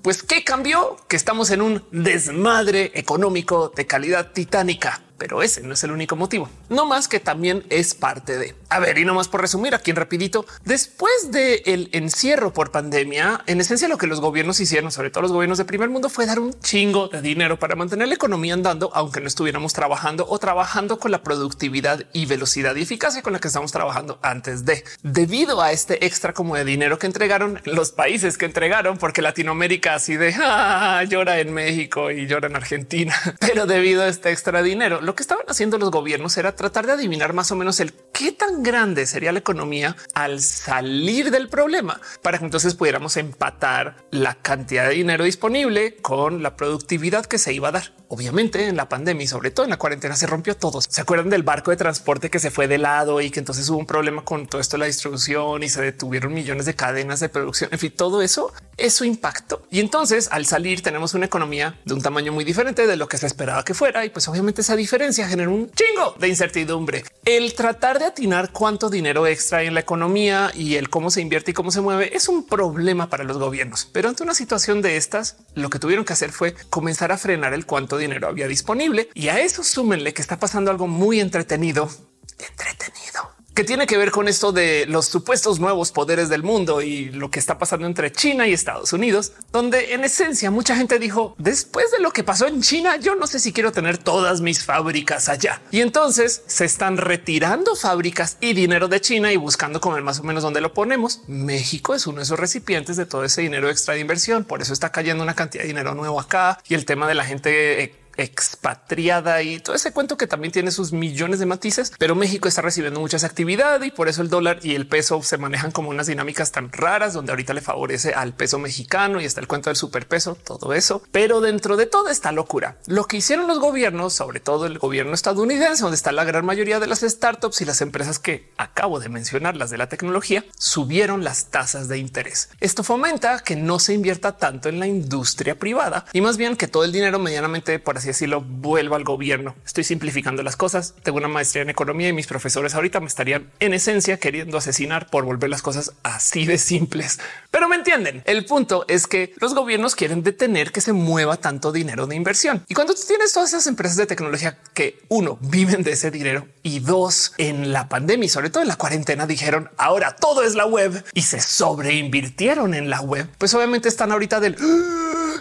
Pues 0.00 0.22
qué 0.22 0.44
cambió 0.44 0.96
que 1.08 1.16
estamos 1.16 1.50
en 1.50 1.60
un 1.60 1.84
desmadre 1.90 2.90
económico 2.94 3.70
de 3.76 3.86
calidad 3.86 4.32
titánica 4.32 5.02
pero 5.20 5.42
ese 5.42 5.60
no 5.60 5.74
es 5.74 5.84
el 5.84 5.92
único 5.92 6.16
motivo, 6.16 6.48
no 6.70 6.86
más 6.86 7.06
que 7.06 7.20
también 7.20 7.62
es 7.68 7.94
parte 7.94 8.38
de. 8.38 8.54
A 8.70 8.78
ver, 8.78 8.96
y 8.96 9.04
no 9.04 9.12
más 9.12 9.28
por 9.28 9.42
resumir 9.42 9.74
aquí 9.74 9.90
en 9.90 9.96
rapidito, 9.96 10.46
después 10.64 11.30
del 11.30 11.60
el 11.66 11.90
encierro 11.92 12.54
por 12.54 12.70
pandemia, 12.70 13.42
en 13.46 13.60
esencia 13.60 13.86
lo 13.86 13.98
que 13.98 14.06
los 14.06 14.22
gobiernos 14.22 14.58
hicieron, 14.60 14.90
sobre 14.90 15.10
todo 15.10 15.20
los 15.20 15.32
gobiernos 15.32 15.58
de 15.58 15.66
primer 15.66 15.90
mundo, 15.90 16.08
fue 16.08 16.24
dar 16.24 16.40
un 16.40 16.58
chingo 16.60 17.08
de 17.08 17.20
dinero 17.20 17.58
para 17.58 17.76
mantener 17.76 18.08
la 18.08 18.14
economía 18.14 18.54
andando, 18.54 18.90
aunque 18.94 19.20
no 19.20 19.26
estuviéramos 19.26 19.74
trabajando 19.74 20.24
o 20.26 20.38
trabajando 20.38 20.98
con 20.98 21.10
la 21.10 21.22
productividad 21.22 22.06
y 22.14 22.24
velocidad 22.24 22.74
y 22.76 22.82
eficacia 22.82 23.20
con 23.20 23.34
la 23.34 23.40
que 23.40 23.48
estamos 23.48 23.72
trabajando 23.72 24.18
antes 24.22 24.64
de. 24.64 24.84
Debido 25.02 25.60
a 25.60 25.70
este 25.70 26.06
extra 26.06 26.32
como 26.32 26.56
de 26.56 26.64
dinero 26.64 26.98
que 26.98 27.06
entregaron 27.06 27.60
los 27.66 27.92
países 27.92 28.38
que 28.38 28.46
entregaron, 28.46 28.96
porque 28.96 29.20
Latinoamérica 29.20 29.96
así 29.96 30.16
de 30.16 30.34
ah, 30.42 31.04
llora 31.06 31.40
en 31.40 31.52
México 31.52 32.10
y 32.10 32.26
llora 32.26 32.48
en 32.48 32.56
Argentina, 32.56 33.14
pero 33.38 33.66
debido 33.66 34.02
a 34.02 34.08
este 34.08 34.30
extra 34.30 34.62
dinero, 34.62 35.02
lo 35.10 35.16
que 35.16 35.24
estaban 35.24 35.44
haciendo 35.48 35.76
los 35.76 35.90
gobiernos 35.90 36.36
era 36.36 36.54
tratar 36.54 36.86
de 36.86 36.92
adivinar 36.92 37.32
más 37.32 37.50
o 37.50 37.56
menos 37.56 37.80
el 37.80 37.92
qué 38.12 38.30
tan 38.30 38.62
grande 38.62 39.06
sería 39.06 39.32
la 39.32 39.40
economía 39.40 39.96
al 40.14 40.40
salir 40.40 41.32
del 41.32 41.48
problema 41.48 42.00
para 42.22 42.38
que 42.38 42.44
entonces 42.44 42.76
pudiéramos 42.76 43.16
empatar 43.16 43.96
la 44.12 44.36
cantidad 44.36 44.86
de 44.86 44.94
dinero 44.94 45.24
disponible 45.24 45.96
con 45.96 46.44
la 46.44 46.54
productividad 46.54 47.26
que 47.26 47.38
se 47.38 47.52
iba 47.52 47.70
a 47.70 47.72
dar. 47.72 47.92
Obviamente 48.06 48.68
en 48.68 48.76
la 48.76 48.88
pandemia 48.88 49.24
y 49.24 49.26
sobre 49.26 49.50
todo 49.50 49.64
en 49.64 49.70
la 49.70 49.78
cuarentena 49.78 50.14
se 50.14 50.28
rompió 50.28 50.56
todo. 50.56 50.80
Se 50.80 51.00
acuerdan 51.00 51.28
del 51.28 51.42
barco 51.42 51.72
de 51.72 51.76
transporte 51.76 52.30
que 52.30 52.38
se 52.38 52.52
fue 52.52 52.68
de 52.68 52.78
lado 52.78 53.20
y 53.20 53.30
que 53.30 53.40
entonces 53.40 53.68
hubo 53.68 53.78
un 53.78 53.86
problema 53.86 54.24
con 54.24 54.46
todo 54.46 54.60
esto 54.60 54.76
de 54.76 54.80
la 54.80 54.86
distribución 54.86 55.64
y 55.64 55.68
se 55.68 55.82
detuvieron 55.82 56.32
millones 56.32 56.66
de 56.66 56.74
cadenas 56.74 57.18
de 57.18 57.28
producción. 57.28 57.70
En 57.72 57.80
fin, 57.80 57.92
todo 57.96 58.22
eso, 58.22 58.52
eso 58.80 59.04
impactó. 59.04 59.66
Y 59.70 59.80
entonces 59.80 60.28
al 60.32 60.46
salir 60.46 60.82
tenemos 60.82 61.14
una 61.14 61.26
economía 61.26 61.78
de 61.84 61.94
un 61.94 62.02
tamaño 62.02 62.32
muy 62.32 62.44
diferente 62.44 62.86
de 62.86 62.96
lo 62.96 63.08
que 63.08 63.18
se 63.18 63.26
esperaba 63.26 63.64
que 63.64 63.74
fuera. 63.74 64.04
Y 64.04 64.10
pues 64.10 64.26
obviamente 64.28 64.62
esa 64.62 64.76
diferencia 64.76 65.28
genera 65.28 65.50
un 65.50 65.70
chingo 65.70 66.14
de 66.18 66.28
incertidumbre. 66.28 67.04
El 67.24 67.54
tratar 67.54 67.98
de 67.98 68.06
atinar 68.06 68.50
cuánto 68.52 68.90
dinero 68.90 69.26
extra 69.26 69.62
en 69.62 69.74
la 69.74 69.80
economía 69.80 70.50
y 70.54 70.76
el 70.76 70.90
cómo 70.90 71.10
se 71.10 71.20
invierte 71.20 71.52
y 71.52 71.54
cómo 71.54 71.70
se 71.70 71.80
mueve 71.80 72.16
es 72.16 72.28
un 72.28 72.46
problema 72.46 73.08
para 73.08 73.24
los 73.24 73.38
gobiernos. 73.38 73.88
Pero 73.92 74.08
ante 74.08 74.22
una 74.22 74.34
situación 74.34 74.82
de 74.82 74.96
estas, 74.96 75.36
lo 75.54 75.70
que 75.70 75.78
tuvieron 75.78 76.04
que 76.04 76.12
hacer 76.12 76.32
fue 76.32 76.54
comenzar 76.70 77.12
a 77.12 77.18
frenar 77.18 77.54
el 77.54 77.66
cuánto 77.66 77.98
dinero 77.98 78.28
había 78.28 78.48
disponible 78.48 79.08
y 79.14 79.28
a 79.28 79.40
eso 79.40 79.62
súmenle 79.62 80.14
que 80.14 80.22
está 80.22 80.38
pasando 80.38 80.70
algo 80.70 80.86
muy 80.86 81.20
entretenido, 81.20 81.90
entretenido 82.38 83.39
que 83.54 83.64
tiene 83.64 83.86
que 83.86 83.96
ver 83.96 84.10
con 84.10 84.28
esto 84.28 84.52
de 84.52 84.86
los 84.86 85.06
supuestos 85.06 85.60
nuevos 85.60 85.92
poderes 85.92 86.28
del 86.28 86.42
mundo 86.42 86.82
y 86.82 87.10
lo 87.10 87.30
que 87.30 87.38
está 87.38 87.58
pasando 87.58 87.86
entre 87.86 88.12
China 88.12 88.46
y 88.46 88.52
Estados 88.52 88.92
Unidos, 88.92 89.32
donde 89.52 89.94
en 89.94 90.04
esencia 90.04 90.50
mucha 90.50 90.76
gente 90.76 90.98
dijo 90.98 91.34
después 91.38 91.90
de 91.90 92.00
lo 92.00 92.10
que 92.12 92.24
pasó 92.24 92.46
en 92.46 92.62
China, 92.62 92.96
yo 92.96 93.14
no 93.14 93.26
sé 93.26 93.40
si 93.40 93.52
quiero 93.52 93.72
tener 93.72 93.98
todas 93.98 94.40
mis 94.40 94.64
fábricas 94.64 95.28
allá. 95.28 95.60
Y 95.70 95.80
entonces 95.80 96.42
se 96.46 96.64
están 96.64 96.96
retirando 96.96 97.74
fábricas 97.76 98.36
y 98.40 98.52
dinero 98.52 98.88
de 98.88 99.00
China 99.00 99.32
y 99.32 99.36
buscando 99.36 99.80
comer 99.80 100.02
más 100.02 100.20
o 100.20 100.22
menos 100.22 100.42
donde 100.42 100.60
lo 100.60 100.72
ponemos. 100.72 101.22
México 101.26 101.94
es 101.94 102.06
uno 102.06 102.18
de 102.18 102.24
esos 102.24 102.38
recipientes 102.38 102.96
de 102.96 103.06
todo 103.06 103.24
ese 103.24 103.42
dinero 103.42 103.68
extra 103.68 103.94
de 103.94 104.00
inversión. 104.00 104.44
Por 104.44 104.62
eso 104.62 104.72
está 104.72 104.90
cayendo 104.90 105.22
una 105.22 105.34
cantidad 105.34 105.62
de 105.62 105.68
dinero 105.68 105.94
nuevo 105.94 106.20
acá 106.20 106.58
y 106.68 106.74
el 106.74 106.84
tema 106.84 107.08
de 107.08 107.14
la 107.14 107.24
gente 107.24 107.82
eh, 107.82 107.94
expatriada 108.16 109.42
y 109.42 109.60
todo 109.60 109.76
ese 109.76 109.92
cuento 109.92 110.16
que 110.16 110.26
también 110.26 110.52
tiene 110.52 110.70
sus 110.70 110.92
millones 110.92 111.38
de 111.38 111.46
matices, 111.46 111.92
pero 111.98 112.14
México 112.14 112.48
está 112.48 112.62
recibiendo 112.62 113.00
muchas 113.00 113.24
actividades 113.24 113.86
y 113.86 113.90
por 113.90 114.08
eso 114.08 114.22
el 114.22 114.30
dólar 114.30 114.60
y 114.62 114.74
el 114.74 114.86
peso 114.86 115.22
se 115.22 115.38
manejan 115.38 115.70
como 115.70 115.90
unas 115.90 116.06
dinámicas 116.06 116.52
tan 116.52 116.72
raras 116.72 117.14
donde 117.14 117.32
ahorita 117.32 117.54
le 117.54 117.60
favorece 117.60 118.12
al 118.14 118.34
peso 118.34 118.58
mexicano 118.58 119.20
y 119.20 119.24
está 119.24 119.40
el 119.40 119.48
cuento 119.48 119.70
del 119.70 119.76
superpeso, 119.76 120.36
todo 120.36 120.74
eso. 120.74 121.02
Pero 121.12 121.40
dentro 121.40 121.76
de 121.76 121.86
toda 121.86 122.12
esta 122.12 122.32
locura, 122.32 122.76
lo 122.86 123.06
que 123.06 123.18
hicieron 123.18 123.46
los 123.46 123.58
gobiernos, 123.58 124.14
sobre 124.14 124.40
todo 124.40 124.66
el 124.66 124.78
gobierno 124.78 125.14
estadounidense, 125.14 125.82
donde 125.82 125.96
está 125.96 126.12
la 126.12 126.24
gran 126.24 126.44
mayoría 126.44 126.80
de 126.80 126.86
las 126.86 127.00
startups 127.00 127.60
y 127.60 127.64
las 127.64 127.80
empresas 127.80 128.18
que 128.18 128.52
acabo 128.56 129.00
de 129.00 129.08
mencionar, 129.08 129.56
las 129.56 129.70
de 129.70 129.78
la 129.78 129.88
tecnología, 129.88 130.44
subieron 130.58 131.24
las 131.24 131.50
tasas 131.50 131.88
de 131.88 131.98
interés. 131.98 132.50
Esto 132.60 132.82
fomenta 132.82 133.38
que 133.40 133.56
no 133.56 133.78
se 133.78 133.94
invierta 133.94 134.36
tanto 134.36 134.68
en 134.68 134.78
la 134.78 134.86
industria 134.86 135.58
privada 135.58 136.06
y 136.12 136.20
más 136.20 136.36
bien 136.36 136.56
que 136.56 136.68
todo 136.68 136.84
el 136.84 136.92
dinero 136.92 137.18
medianamente, 137.18 137.78
por 137.78 137.96
así 138.00 138.12
si 138.12 138.26
lo 138.26 138.40
vuelvo 138.40 138.96
al 138.96 139.04
gobierno. 139.04 139.54
Estoy 139.64 139.84
simplificando 139.84 140.42
las 140.42 140.56
cosas. 140.56 140.94
Tengo 141.02 141.18
una 141.18 141.28
maestría 141.28 141.62
en 141.62 141.70
economía 141.70 142.08
y 142.08 142.12
mis 142.12 142.26
profesores 142.26 142.74
ahorita 142.74 143.00
me 143.00 143.06
estarían 143.06 143.50
en 143.60 143.74
esencia 143.74 144.18
queriendo 144.18 144.58
asesinar 144.58 145.08
por 145.08 145.24
volver 145.24 145.50
las 145.50 145.62
cosas 145.62 145.92
así 146.02 146.46
de 146.46 146.58
simples. 146.58 147.20
Pero 147.50 147.68
me 147.68 147.76
entienden. 147.76 148.22
El 148.26 148.44
punto 148.44 148.84
es 148.88 149.06
que 149.06 149.34
los 149.40 149.54
gobiernos 149.54 149.94
quieren 149.94 150.22
detener 150.22 150.72
que 150.72 150.80
se 150.80 150.92
mueva 150.92 151.36
tanto 151.36 151.72
dinero 151.72 152.06
de 152.06 152.16
inversión. 152.16 152.64
Y 152.68 152.74
cuando 152.74 152.94
tú 152.94 153.00
tienes 153.06 153.32
todas 153.32 153.50
esas 153.50 153.66
empresas 153.66 153.96
de 153.96 154.06
tecnología 154.06 154.58
que 154.74 155.00
uno 155.08 155.38
viven 155.40 155.82
de 155.82 155.92
ese 155.92 156.10
dinero 156.10 156.46
y 156.62 156.80
dos 156.80 157.32
en 157.38 157.72
la 157.72 157.88
pandemia 157.88 158.26
y 158.26 158.28
sobre 158.28 158.50
todo 158.50 158.62
en 158.62 158.68
la 158.68 158.76
cuarentena 158.76 159.26
dijeron 159.26 159.70
ahora 159.76 160.16
todo 160.16 160.42
es 160.42 160.54
la 160.54 160.66
web 160.66 161.04
y 161.14 161.22
se 161.22 161.40
sobreinvirtieron 161.40 162.74
en 162.74 162.90
la 162.90 163.00
web, 163.00 163.28
pues 163.38 163.54
obviamente 163.54 163.88
están 163.88 164.12
ahorita 164.12 164.40
del 164.40 164.56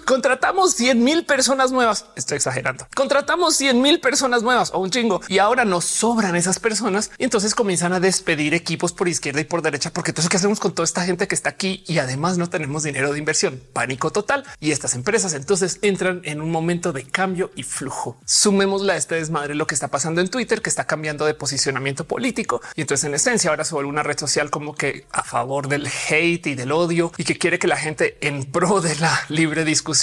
contratamos 0.10 0.74
100 0.74 1.04
mil 1.04 1.24
personas 1.24 1.72
nuevas. 1.72 2.08
Estoy 2.16 2.38
exagerando. 2.38 2.88
Contratamos 2.96 3.56
100 3.56 3.80
mil 3.80 4.00
personas 4.00 4.42
nuevas 4.42 4.72
o 4.74 4.80
un 4.80 4.90
chingo 4.90 5.22
y 5.28 5.38
ahora 5.38 5.66
nos 5.66 5.86
sobran 5.86 6.36
esas 6.36 6.58
personas 6.58 7.12
y 7.20 7.26
entonces 7.26 7.54
comienzan 7.54 7.94
a 7.94 8.00
despedir 8.00 8.56
equipos 8.56 8.92
por 8.92 9.08
izquierda 9.08 9.40
y 9.40 9.44
por 9.44 9.62
derecha, 9.62 9.94
porque 9.94 10.10
entonces 10.10 10.32
qué 10.32 10.38
hacemos 10.38 10.60
con 10.60 10.74
toda 10.74 10.86
esta 10.86 11.04
gente 11.04 11.28
que 11.28 11.36
está 11.36 11.50
aquí 11.50 11.84
y 11.86 12.00
además 12.00 12.40
no 12.40 12.50
tenemos 12.50 12.82
dinero 12.82 13.14
de 13.14 13.20
inversión, 13.20 13.62
pánico 13.72 14.10
total. 14.10 14.46
Y 14.60 14.72
estas 14.72 14.96
empresas 14.96 15.36
entonces 15.36 15.78
entran 15.84 16.22
en 16.24 16.42
un 16.42 16.50
momento 16.50 16.92
de 16.92 17.04
cambio 17.04 17.52
y 17.56 17.62
flujo. 17.62 18.18
Sumémosle 18.26 18.94
a 18.94 18.98
este 18.98 19.14
desmadre 19.14 19.54
lo 19.54 19.68
que 19.68 19.76
está 19.76 19.90
pasando 19.90 20.22
en 20.22 20.30
Twitter, 20.30 20.64
que 20.64 20.72
está 20.72 20.88
cambiando 20.88 21.28
de 21.28 21.36
posicionamiento 21.36 22.06
político 22.06 22.62
y 22.76 22.82
entonces 22.82 23.04
en 23.04 23.14
esencia 23.14 23.52
ahora 23.52 23.64
se 23.64 23.76
vuelve 23.76 23.92
una 23.92 24.02
red 24.02 24.18
social 24.18 24.50
como 24.50 24.74
que 24.74 25.06
a 25.12 25.24
favor 25.24 25.68
del 25.68 25.88
hate 25.88 26.48
y 26.48 26.56
del 26.56 26.72
odio 26.72 27.12
y 27.16 27.26
que 27.26 27.38
quiere 27.38 27.60
que 27.60 27.68
la 27.68 27.78
gente 27.78 28.18
en 28.22 28.46
pro 28.46 28.82
de 28.82 28.96
la 28.96 29.16
libre 29.30 29.66
discusión 29.66 29.99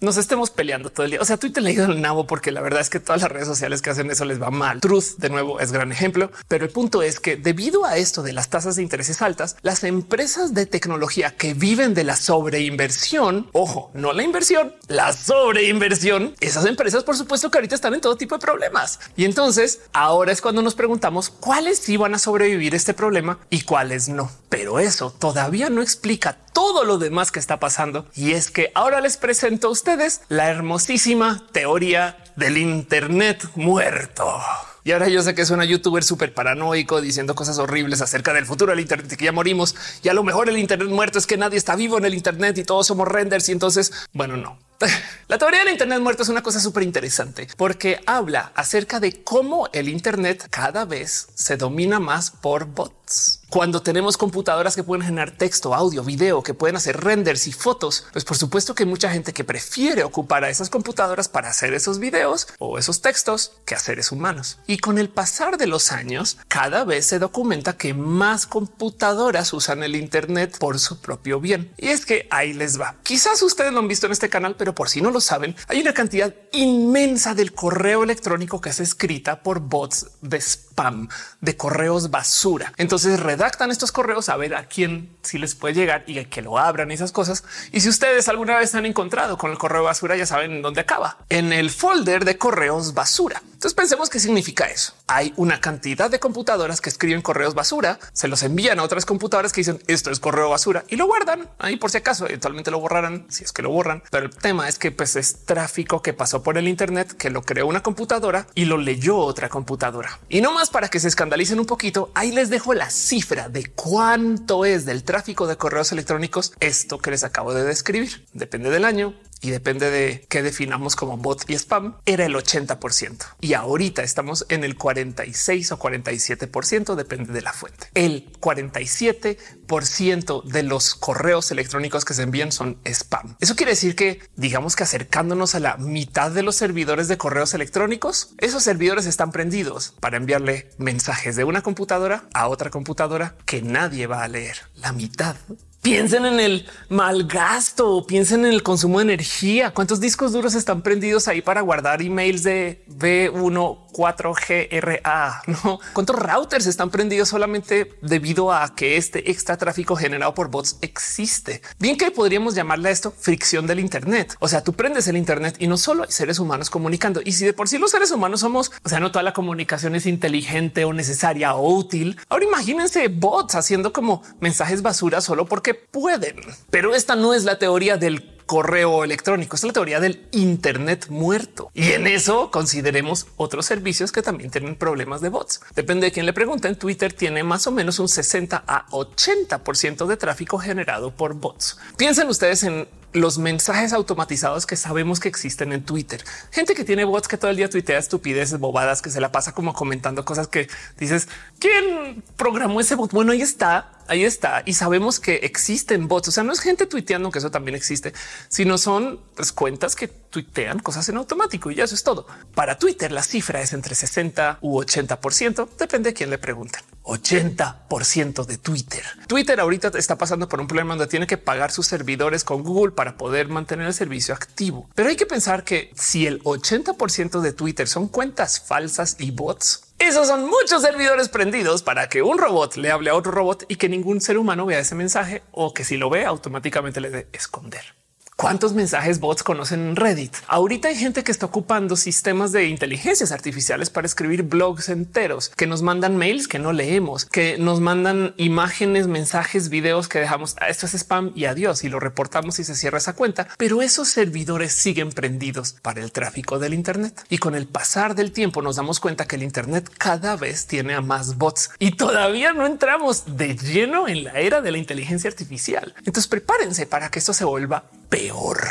nos 0.00 0.16
estemos 0.16 0.50
peleando 0.50 0.90
todo 0.90 1.04
el 1.04 1.12
día. 1.12 1.20
O 1.20 1.24
sea, 1.24 1.36
Twitter 1.36 1.62
le 1.62 1.70
ha 1.70 1.72
ido 1.72 1.86
el 1.86 2.00
nabo 2.00 2.26
porque 2.26 2.50
la 2.50 2.60
verdad 2.60 2.80
es 2.80 2.90
que 2.90 3.00
todas 3.00 3.22
las 3.22 3.30
redes 3.30 3.48
sociales 3.48 3.82
que 3.82 3.90
hacen 3.90 4.10
eso 4.10 4.24
les 4.24 4.40
va 4.40 4.50
mal. 4.50 4.80
Truth 4.80 5.16
de 5.18 5.30
nuevo 5.30 5.60
es 5.60 5.72
gran 5.72 5.90
ejemplo, 5.90 6.30
pero 6.48 6.64
el 6.64 6.70
punto 6.70 7.02
es 7.02 7.18
que 7.18 7.36
debido 7.36 7.84
a 7.84 7.96
esto 7.96 8.22
de 8.22 8.32
las 8.32 8.50
tasas 8.50 8.76
de 8.76 8.82
intereses 8.82 9.20
altas, 9.20 9.56
las 9.62 9.84
empresas 9.84 10.54
de 10.54 10.66
tecnología 10.66 11.36
que 11.36 11.54
viven 11.54 11.94
de 11.94 12.04
la 12.04 12.16
sobreinversión, 12.16 13.48
ojo, 13.52 13.90
no 13.94 14.12
la 14.12 14.22
inversión, 14.22 14.74
la 14.88 15.12
sobreinversión, 15.12 16.34
esas 16.40 16.66
empresas 16.66 17.04
por 17.04 17.16
supuesto 17.16 17.50
que 17.50 17.58
ahorita 17.58 17.74
están 17.74 17.94
en 17.94 18.00
todo 18.00 18.16
tipo 18.16 18.36
de 18.36 18.40
problemas. 18.40 19.00
Y 19.16 19.24
entonces 19.24 19.80
ahora 19.92 20.32
es 20.32 20.40
cuando 20.40 20.62
nos 20.62 20.74
preguntamos 20.74 21.30
cuáles 21.30 21.78
sí 21.78 21.96
van 21.96 22.14
a 22.14 22.18
sobrevivir 22.18 22.74
este 22.74 22.94
problema 22.94 23.38
y 23.50 23.62
cuáles 23.62 24.08
no. 24.08 24.30
Pero 24.48 24.78
eso 24.78 25.10
todavía 25.10 25.70
no 25.70 25.82
explica 25.82 26.38
todo 26.52 26.84
lo 26.84 26.98
demás 26.98 27.32
que 27.32 27.38
está 27.38 27.58
pasando. 27.58 28.06
Y 28.14 28.32
es 28.32 28.50
que 28.50 28.70
ahora 28.74 29.00
les 29.00 29.16
presento 29.22 29.68
a 29.68 29.70
ustedes 29.70 30.20
la 30.28 30.50
hermosísima 30.50 31.46
teoría 31.52 32.18
del 32.36 32.58
Internet 32.58 33.48
muerto. 33.54 34.38
Y 34.84 34.90
ahora 34.90 35.08
yo 35.08 35.22
sé 35.22 35.34
que 35.34 35.42
es 35.42 35.50
una 35.50 35.64
youtuber 35.64 36.02
súper 36.02 36.34
paranoico 36.34 37.00
diciendo 37.00 37.36
cosas 37.36 37.58
horribles 37.58 38.02
acerca 38.02 38.34
del 38.34 38.46
futuro 38.46 38.72
del 38.72 38.80
Internet 38.80 39.12
y 39.12 39.16
que 39.16 39.24
ya 39.26 39.32
morimos. 39.32 39.76
Y 40.02 40.08
a 40.08 40.14
lo 40.14 40.24
mejor 40.24 40.48
el 40.48 40.58
Internet 40.58 40.88
muerto 40.88 41.20
es 41.20 41.26
que 41.26 41.36
nadie 41.36 41.56
está 41.56 41.76
vivo 41.76 41.98
en 41.98 42.04
el 42.04 42.14
Internet 42.14 42.58
y 42.58 42.64
todos 42.64 42.88
somos 42.88 43.06
renders. 43.06 43.48
Y 43.48 43.52
entonces, 43.52 43.92
bueno, 44.12 44.36
no. 44.36 44.58
La 45.28 45.38
teoría 45.38 45.60
del 45.60 45.72
Internet 45.72 46.00
muerto 46.00 46.22
es 46.22 46.28
una 46.28 46.42
cosa 46.42 46.60
súper 46.60 46.82
interesante 46.82 47.48
porque 47.56 48.00
habla 48.06 48.52
acerca 48.54 49.00
de 49.00 49.22
cómo 49.22 49.68
el 49.72 49.88
Internet 49.88 50.46
cada 50.50 50.84
vez 50.84 51.28
se 51.34 51.56
domina 51.56 52.00
más 52.00 52.30
por 52.30 52.66
bots. 52.66 53.38
Cuando 53.48 53.82
tenemos 53.82 54.16
computadoras 54.16 54.74
que 54.74 54.82
pueden 54.82 55.04
generar 55.04 55.32
texto, 55.32 55.74
audio, 55.74 56.02
video, 56.02 56.42
que 56.42 56.54
pueden 56.54 56.76
hacer 56.76 57.04
renders 57.04 57.46
y 57.46 57.52
fotos, 57.52 58.06
pues 58.10 58.24
por 58.24 58.38
supuesto 58.38 58.74
que 58.74 58.84
hay 58.84 58.88
mucha 58.88 59.10
gente 59.10 59.34
que 59.34 59.44
prefiere 59.44 60.04
ocupar 60.04 60.44
a 60.44 60.48
esas 60.48 60.70
computadoras 60.70 61.28
para 61.28 61.50
hacer 61.50 61.74
esos 61.74 61.98
videos 61.98 62.48
o 62.58 62.78
esos 62.78 63.02
textos 63.02 63.52
que 63.66 63.74
a 63.74 63.78
seres 63.78 64.10
humanos. 64.10 64.58
Y 64.66 64.78
con 64.78 64.96
el 64.96 65.10
pasar 65.10 65.58
de 65.58 65.66
los 65.66 65.92
años, 65.92 66.38
cada 66.48 66.84
vez 66.84 67.04
se 67.04 67.18
documenta 67.18 67.76
que 67.76 67.92
más 67.92 68.46
computadoras 68.46 69.52
usan 69.52 69.82
el 69.82 69.96
Internet 69.96 70.56
por 70.58 70.78
su 70.78 70.98
propio 71.00 71.38
bien. 71.38 71.74
Y 71.76 71.88
es 71.88 72.06
que 72.06 72.26
ahí 72.30 72.54
les 72.54 72.80
va. 72.80 72.96
Quizás 73.02 73.42
ustedes 73.42 73.74
lo 73.74 73.80
han 73.80 73.88
visto 73.88 74.06
en 74.06 74.12
este 74.12 74.30
canal, 74.30 74.56
pero 74.56 74.71
por 74.74 74.88
si 74.88 75.00
no 75.00 75.10
lo 75.10 75.20
saben, 75.20 75.56
hay 75.68 75.80
una 75.80 75.94
cantidad 75.94 76.34
inmensa 76.52 77.34
del 77.34 77.52
correo 77.52 78.04
electrónico 78.04 78.60
que 78.60 78.70
es 78.70 78.80
escrita 78.80 79.42
por 79.42 79.60
bots 79.60 80.06
de 80.20 80.40
spam, 80.40 81.08
de 81.40 81.56
correos 81.56 82.10
basura. 82.10 82.72
Entonces 82.76 83.20
redactan 83.20 83.70
estos 83.70 83.92
correos 83.92 84.28
a 84.28 84.36
ver 84.36 84.54
a 84.54 84.66
quién 84.66 85.16
si 85.22 85.38
les 85.38 85.54
puede 85.54 85.74
llegar 85.74 86.04
y 86.06 86.22
que 86.26 86.42
lo 86.42 86.58
abran 86.58 86.90
y 86.90 86.94
esas 86.94 87.12
cosas. 87.12 87.44
Y 87.72 87.80
si 87.80 87.88
ustedes 87.88 88.28
alguna 88.28 88.58
vez 88.58 88.74
han 88.74 88.86
encontrado 88.86 89.38
con 89.38 89.50
el 89.50 89.58
correo 89.58 89.82
basura, 89.82 90.16
ya 90.16 90.26
saben 90.26 90.62
dónde 90.62 90.80
acaba 90.80 91.18
en 91.28 91.52
el 91.52 91.70
folder 91.70 92.24
de 92.24 92.38
correos 92.38 92.94
basura. 92.94 93.42
Entonces 93.44 93.74
pensemos 93.74 94.10
qué 94.10 94.18
significa 94.18 94.66
eso. 94.66 94.94
Hay 95.06 95.32
una 95.36 95.60
cantidad 95.60 96.10
de 96.10 96.18
computadoras 96.18 96.80
que 96.80 96.90
escriben 96.90 97.22
correos 97.22 97.54
basura, 97.54 97.98
se 98.12 98.28
los 98.28 98.42
envían 98.42 98.80
a 98.80 98.82
otras 98.82 99.06
computadoras 99.06 99.52
que 99.52 99.60
dicen 99.60 99.80
esto 99.86 100.10
es 100.10 100.18
correo 100.18 100.50
basura 100.50 100.84
y 100.88 100.96
lo 100.96 101.06
guardan 101.06 101.48
ahí 101.58 101.76
por 101.76 101.90
si 101.90 101.98
acaso 101.98 102.26
eventualmente 102.26 102.70
lo 102.70 102.80
borrarán 102.80 103.26
si 103.28 103.44
es 103.44 103.52
que 103.52 103.62
lo 103.62 103.70
borran. 103.70 104.02
Pero 104.10 104.26
el 104.26 104.34
tema 104.34 104.51
es 104.60 104.78
que 104.78 104.90
pues 104.90 105.16
es 105.16 105.46
tráfico 105.46 106.02
que 106.02 106.12
pasó 106.12 106.42
por 106.42 106.58
el 106.58 106.68
Internet, 106.68 107.12
que 107.16 107.30
lo 107.30 107.42
creó 107.42 107.66
una 107.66 107.82
computadora 107.82 108.46
y 108.54 108.66
lo 108.66 108.76
leyó 108.76 109.16
otra 109.16 109.48
computadora. 109.48 110.20
Y 110.28 110.42
no 110.42 110.52
más 110.52 110.68
para 110.68 110.88
que 110.88 111.00
se 111.00 111.08
escandalicen 111.08 111.58
un 111.58 111.66
poquito, 111.66 112.10
ahí 112.14 112.32
les 112.32 112.50
dejo 112.50 112.74
la 112.74 112.90
cifra 112.90 113.48
de 113.48 113.66
cuánto 113.66 114.64
es 114.64 114.84
del 114.84 115.04
tráfico 115.04 115.46
de 115.46 115.56
correos 115.56 115.92
electrónicos 115.92 116.52
esto 116.60 116.98
que 116.98 117.10
les 117.10 117.24
acabo 117.24 117.54
de 117.54 117.64
describir. 117.64 118.26
Depende 118.34 118.70
del 118.70 118.84
año, 118.84 119.14
y 119.42 119.50
depende 119.50 119.90
de 119.90 120.24
qué 120.28 120.42
definamos 120.42 120.96
como 120.96 121.18
bot 121.18 121.48
y 121.50 121.54
spam, 121.54 121.96
era 122.06 122.24
el 122.24 122.34
80%. 122.34 123.26
Y 123.40 123.54
ahorita 123.54 124.02
estamos 124.02 124.46
en 124.48 124.64
el 124.64 124.76
46 124.76 125.72
o 125.72 125.78
47%, 125.78 126.94
depende 126.94 127.32
de 127.32 127.42
la 127.42 127.52
fuente. 127.52 127.88
El 127.94 128.32
47% 128.40 130.44
de 130.44 130.62
los 130.62 130.94
correos 130.94 131.50
electrónicos 131.50 132.04
que 132.04 132.14
se 132.14 132.22
envían 132.22 132.52
son 132.52 132.78
spam. 132.84 133.36
Eso 133.40 133.56
quiere 133.56 133.72
decir 133.72 133.96
que 133.96 134.20
digamos 134.36 134.76
que 134.76 134.84
acercándonos 134.84 135.54
a 135.54 135.60
la 135.60 135.76
mitad 135.76 136.30
de 136.30 136.42
los 136.42 136.56
servidores 136.56 137.08
de 137.08 137.18
correos 137.18 137.54
electrónicos, 137.54 138.34
esos 138.38 138.62
servidores 138.62 139.06
están 139.06 139.32
prendidos 139.32 139.94
para 140.00 140.16
enviarle 140.16 140.70
mensajes 140.78 141.36
de 141.36 141.44
una 141.44 141.62
computadora 141.62 142.24
a 142.32 142.48
otra 142.48 142.70
computadora 142.70 143.34
que 143.44 143.62
nadie 143.62 144.06
va 144.06 144.22
a 144.22 144.28
leer. 144.28 144.58
La 144.76 144.92
mitad 144.92 145.36
Piensen 145.82 146.26
en 146.26 146.38
el 146.38 146.64
mal 146.88 147.24
gasto, 147.24 148.06
piensen 148.06 148.44
en 148.44 148.52
el 148.52 148.62
consumo 148.62 149.00
de 149.00 149.02
energía. 149.02 149.74
¿Cuántos 149.74 149.98
discos 149.98 150.30
duros 150.30 150.54
están 150.54 150.80
prendidos 150.80 151.26
ahí 151.26 151.42
para 151.42 151.60
guardar 151.60 152.00
emails 152.02 152.44
de 152.44 152.84
B1 152.88 153.90
4GRA? 153.92 155.42
No, 155.64 155.80
cuántos 155.92 156.16
routers 156.16 156.66
están 156.66 156.90
prendidos 156.90 157.28
solamente 157.28 157.94
debido 158.00 158.52
a 158.52 158.76
que 158.76 158.96
este 158.96 159.30
extra 159.30 159.56
tráfico 159.58 159.96
generado 159.96 160.34
por 160.34 160.50
bots 160.50 160.78
existe. 160.82 161.62
Bien 161.80 161.96
que 161.96 162.12
podríamos 162.12 162.54
llamarle 162.54 162.88
a 162.88 162.92
esto 162.92 163.10
fricción 163.10 163.66
del 163.66 163.80
Internet. 163.80 164.36
O 164.38 164.46
sea, 164.46 164.62
tú 164.62 164.72
prendes 164.74 165.08
el 165.08 165.16
Internet 165.16 165.56
y 165.58 165.66
no 165.66 165.76
solo 165.76 166.04
hay 166.04 166.12
seres 166.12 166.38
humanos 166.38 166.70
comunicando. 166.70 167.20
Y 167.24 167.32
si 167.32 167.44
de 167.44 167.54
por 167.54 167.68
sí 167.68 167.78
los 167.78 167.90
seres 167.90 168.12
humanos 168.12 168.40
somos, 168.40 168.70
o 168.84 168.88
sea, 168.88 169.00
no 169.00 169.10
toda 169.10 169.24
la 169.24 169.32
comunicación 169.32 169.96
es 169.96 170.06
inteligente 170.06 170.84
o 170.84 170.92
necesaria 170.92 171.54
o 171.54 171.74
útil. 171.74 172.18
Ahora 172.28 172.44
imagínense 172.44 173.08
bots 173.08 173.56
haciendo 173.56 173.92
como 173.92 174.22
mensajes 174.40 174.82
basura 174.82 175.20
solo 175.20 175.44
porque 175.46 175.71
pueden. 175.74 176.36
Pero 176.70 176.94
esta 176.94 177.16
no 177.16 177.34
es 177.34 177.44
la 177.44 177.58
teoría 177.58 177.96
del 177.96 178.32
correo 178.46 179.02
electrónico, 179.04 179.56
es 179.56 179.64
la 179.64 179.72
teoría 179.72 180.00
del 180.00 180.26
Internet 180.32 181.06
muerto. 181.08 181.70
Y 181.74 181.92
en 181.92 182.06
eso 182.06 182.50
consideremos 182.50 183.26
otros 183.36 183.66
servicios 183.66 184.12
que 184.12 184.22
también 184.22 184.50
tienen 184.50 184.76
problemas 184.76 185.20
de 185.20 185.30
bots. 185.30 185.62
Depende 185.74 186.06
de 186.06 186.12
quién 186.12 186.26
le 186.26 186.32
pregunten. 186.32 186.76
Twitter 186.76 187.12
tiene 187.12 187.44
más 187.44 187.66
o 187.66 187.70
menos 187.70 187.98
un 187.98 188.08
60 188.08 188.62
a 188.66 188.86
80 188.90 189.64
por 189.64 189.76
ciento 189.76 190.06
de 190.06 190.16
tráfico 190.16 190.58
generado 190.58 191.12
por 191.12 191.34
bots. 191.34 191.78
Piensen 191.96 192.28
ustedes 192.28 192.62
en 192.64 192.88
los 193.12 193.38
mensajes 193.38 193.92
automatizados 193.92 194.66
que 194.66 194.76
sabemos 194.76 195.20
que 195.20 195.28
existen 195.28 195.72
en 195.72 195.84
Twitter. 195.84 196.24
Gente 196.50 196.74
que 196.74 196.84
tiene 196.84 197.04
bots 197.04 197.28
que 197.28 197.36
todo 197.36 197.50
el 197.50 197.56
día 197.56 197.68
tuitea 197.68 197.98
estupideces, 197.98 198.58
bobadas, 198.58 199.02
que 199.02 199.10
se 199.10 199.20
la 199.20 199.32
pasa 199.32 199.52
como 199.52 199.74
comentando 199.74 200.24
cosas 200.24 200.48
que 200.48 200.68
dices, 200.98 201.28
¿quién 201.58 202.22
programó 202.36 202.80
ese 202.80 202.94
bot? 202.94 203.12
Bueno, 203.12 203.32
ahí 203.32 203.42
está, 203.42 203.92
ahí 204.08 204.24
está. 204.24 204.62
Y 204.64 204.74
sabemos 204.74 205.20
que 205.20 205.36
existen 205.36 206.08
bots. 206.08 206.28
O 206.28 206.32
sea, 206.32 206.42
no 206.42 206.52
es 206.52 206.60
gente 206.60 206.86
tuiteando, 206.86 207.30
que 207.30 207.38
eso 207.38 207.50
también 207.50 207.74
existe, 207.74 208.12
sino 208.48 208.78
son 208.78 209.20
pues, 209.34 209.52
cuentas 209.52 209.94
que 209.94 210.08
tuitean 210.08 210.78
cosas 210.78 211.08
en 211.08 211.16
automático 211.16 211.70
y 211.70 211.76
ya 211.76 211.84
eso 211.84 211.94
es 211.94 212.02
todo. 212.02 212.26
Para 212.54 212.78
Twitter 212.78 213.12
la 213.12 213.22
cifra 213.22 213.60
es 213.60 213.72
entre 213.72 213.94
60 213.94 214.58
u 214.62 214.78
80 214.78 215.20
por 215.20 215.34
ciento, 215.34 215.68
depende 215.78 216.10
de 216.10 216.14
quién 216.14 216.30
le 216.30 216.38
pregunten. 216.38 216.82
80% 217.02 218.44
de 218.44 218.58
Twitter. 218.58 219.04
Twitter 219.26 219.60
ahorita 219.60 219.90
está 219.98 220.16
pasando 220.16 220.48
por 220.48 220.60
un 220.60 220.66
problema 220.66 220.94
donde 220.94 221.06
tiene 221.06 221.26
que 221.26 221.38
pagar 221.38 221.70
sus 221.70 221.86
servidores 221.86 222.44
con 222.44 222.62
Google 222.62 222.92
para 222.92 223.16
poder 223.16 223.48
mantener 223.48 223.86
el 223.86 223.94
servicio 223.94 224.34
activo. 224.34 224.88
Pero 224.94 225.08
hay 225.08 225.16
que 225.16 225.26
pensar 225.26 225.64
que 225.64 225.90
si 225.94 226.26
el 226.26 226.42
80% 226.44 227.40
de 227.40 227.52
Twitter 227.52 227.88
son 227.88 228.08
cuentas 228.08 228.60
falsas 228.60 229.16
y 229.18 229.30
bots, 229.30 229.92
esos 229.98 230.26
son 230.26 230.46
muchos 230.46 230.82
servidores 230.82 231.28
prendidos 231.28 231.82
para 231.82 232.08
que 232.08 232.22
un 232.22 232.38
robot 232.38 232.76
le 232.76 232.90
hable 232.90 233.10
a 233.10 233.14
otro 233.14 233.30
robot 233.30 233.64
y 233.68 233.76
que 233.76 233.88
ningún 233.88 234.20
ser 234.20 234.36
humano 234.36 234.66
vea 234.66 234.80
ese 234.80 234.94
mensaje 234.94 235.42
o 235.52 235.72
que 235.72 235.84
si 235.84 235.96
lo 235.96 236.10
ve 236.10 236.24
automáticamente 236.24 237.00
le 237.00 237.10
dé 237.10 237.28
esconder. 237.32 238.01
¿Cuántos 238.42 238.72
mensajes 238.72 239.20
bots 239.20 239.44
conocen 239.44 239.90
en 239.90 239.94
Reddit? 239.94 240.34
Ahorita 240.48 240.88
hay 240.88 240.96
gente 240.96 241.22
que 241.22 241.30
está 241.30 241.46
ocupando 241.46 241.94
sistemas 241.94 242.50
de 242.50 242.66
inteligencias 242.66 243.30
artificiales 243.30 243.88
para 243.88 244.04
escribir 244.04 244.42
blogs 244.42 244.88
enteros 244.88 245.50
que 245.50 245.68
nos 245.68 245.82
mandan 245.82 246.16
mails 246.16 246.48
que 246.48 246.58
no 246.58 246.72
leemos, 246.72 247.24
que 247.24 247.56
nos 247.56 247.78
mandan 247.78 248.34
imágenes, 248.38 249.06
mensajes, 249.06 249.68
videos 249.68 250.08
que 250.08 250.18
dejamos. 250.18 250.56
Ah, 250.60 250.70
esto 250.70 250.86
es 250.86 250.94
spam 250.94 251.30
y 251.36 251.44
adiós 251.44 251.84
y 251.84 251.88
lo 251.88 252.00
reportamos 252.00 252.58
y 252.58 252.64
se 252.64 252.74
cierra 252.74 252.98
esa 252.98 253.12
cuenta. 253.12 253.46
Pero 253.58 253.80
esos 253.80 254.08
servidores 254.08 254.72
siguen 254.72 255.12
prendidos 255.12 255.76
para 255.80 256.02
el 256.02 256.10
tráfico 256.10 256.58
del 256.58 256.74
Internet 256.74 257.24
y 257.28 257.38
con 257.38 257.54
el 257.54 257.68
pasar 257.68 258.16
del 258.16 258.32
tiempo 258.32 258.60
nos 258.60 258.74
damos 258.74 258.98
cuenta 258.98 259.28
que 259.28 259.36
el 259.36 259.44
Internet 259.44 259.88
cada 259.98 260.34
vez 260.34 260.66
tiene 260.66 260.94
a 260.94 261.00
más 261.00 261.38
bots 261.38 261.70
y 261.78 261.92
todavía 261.92 262.52
no 262.52 262.66
entramos 262.66 263.36
de 263.36 263.54
lleno 263.54 264.08
en 264.08 264.24
la 264.24 264.32
era 264.32 264.60
de 264.60 264.72
la 264.72 264.78
inteligencia 264.78 265.30
artificial. 265.30 265.94
Entonces 265.98 266.26
prepárense 266.26 266.86
para 266.86 267.08
que 267.08 267.20
esto 267.20 267.32
se 267.32 267.44
vuelva 267.44 267.84
peor. 268.12 268.68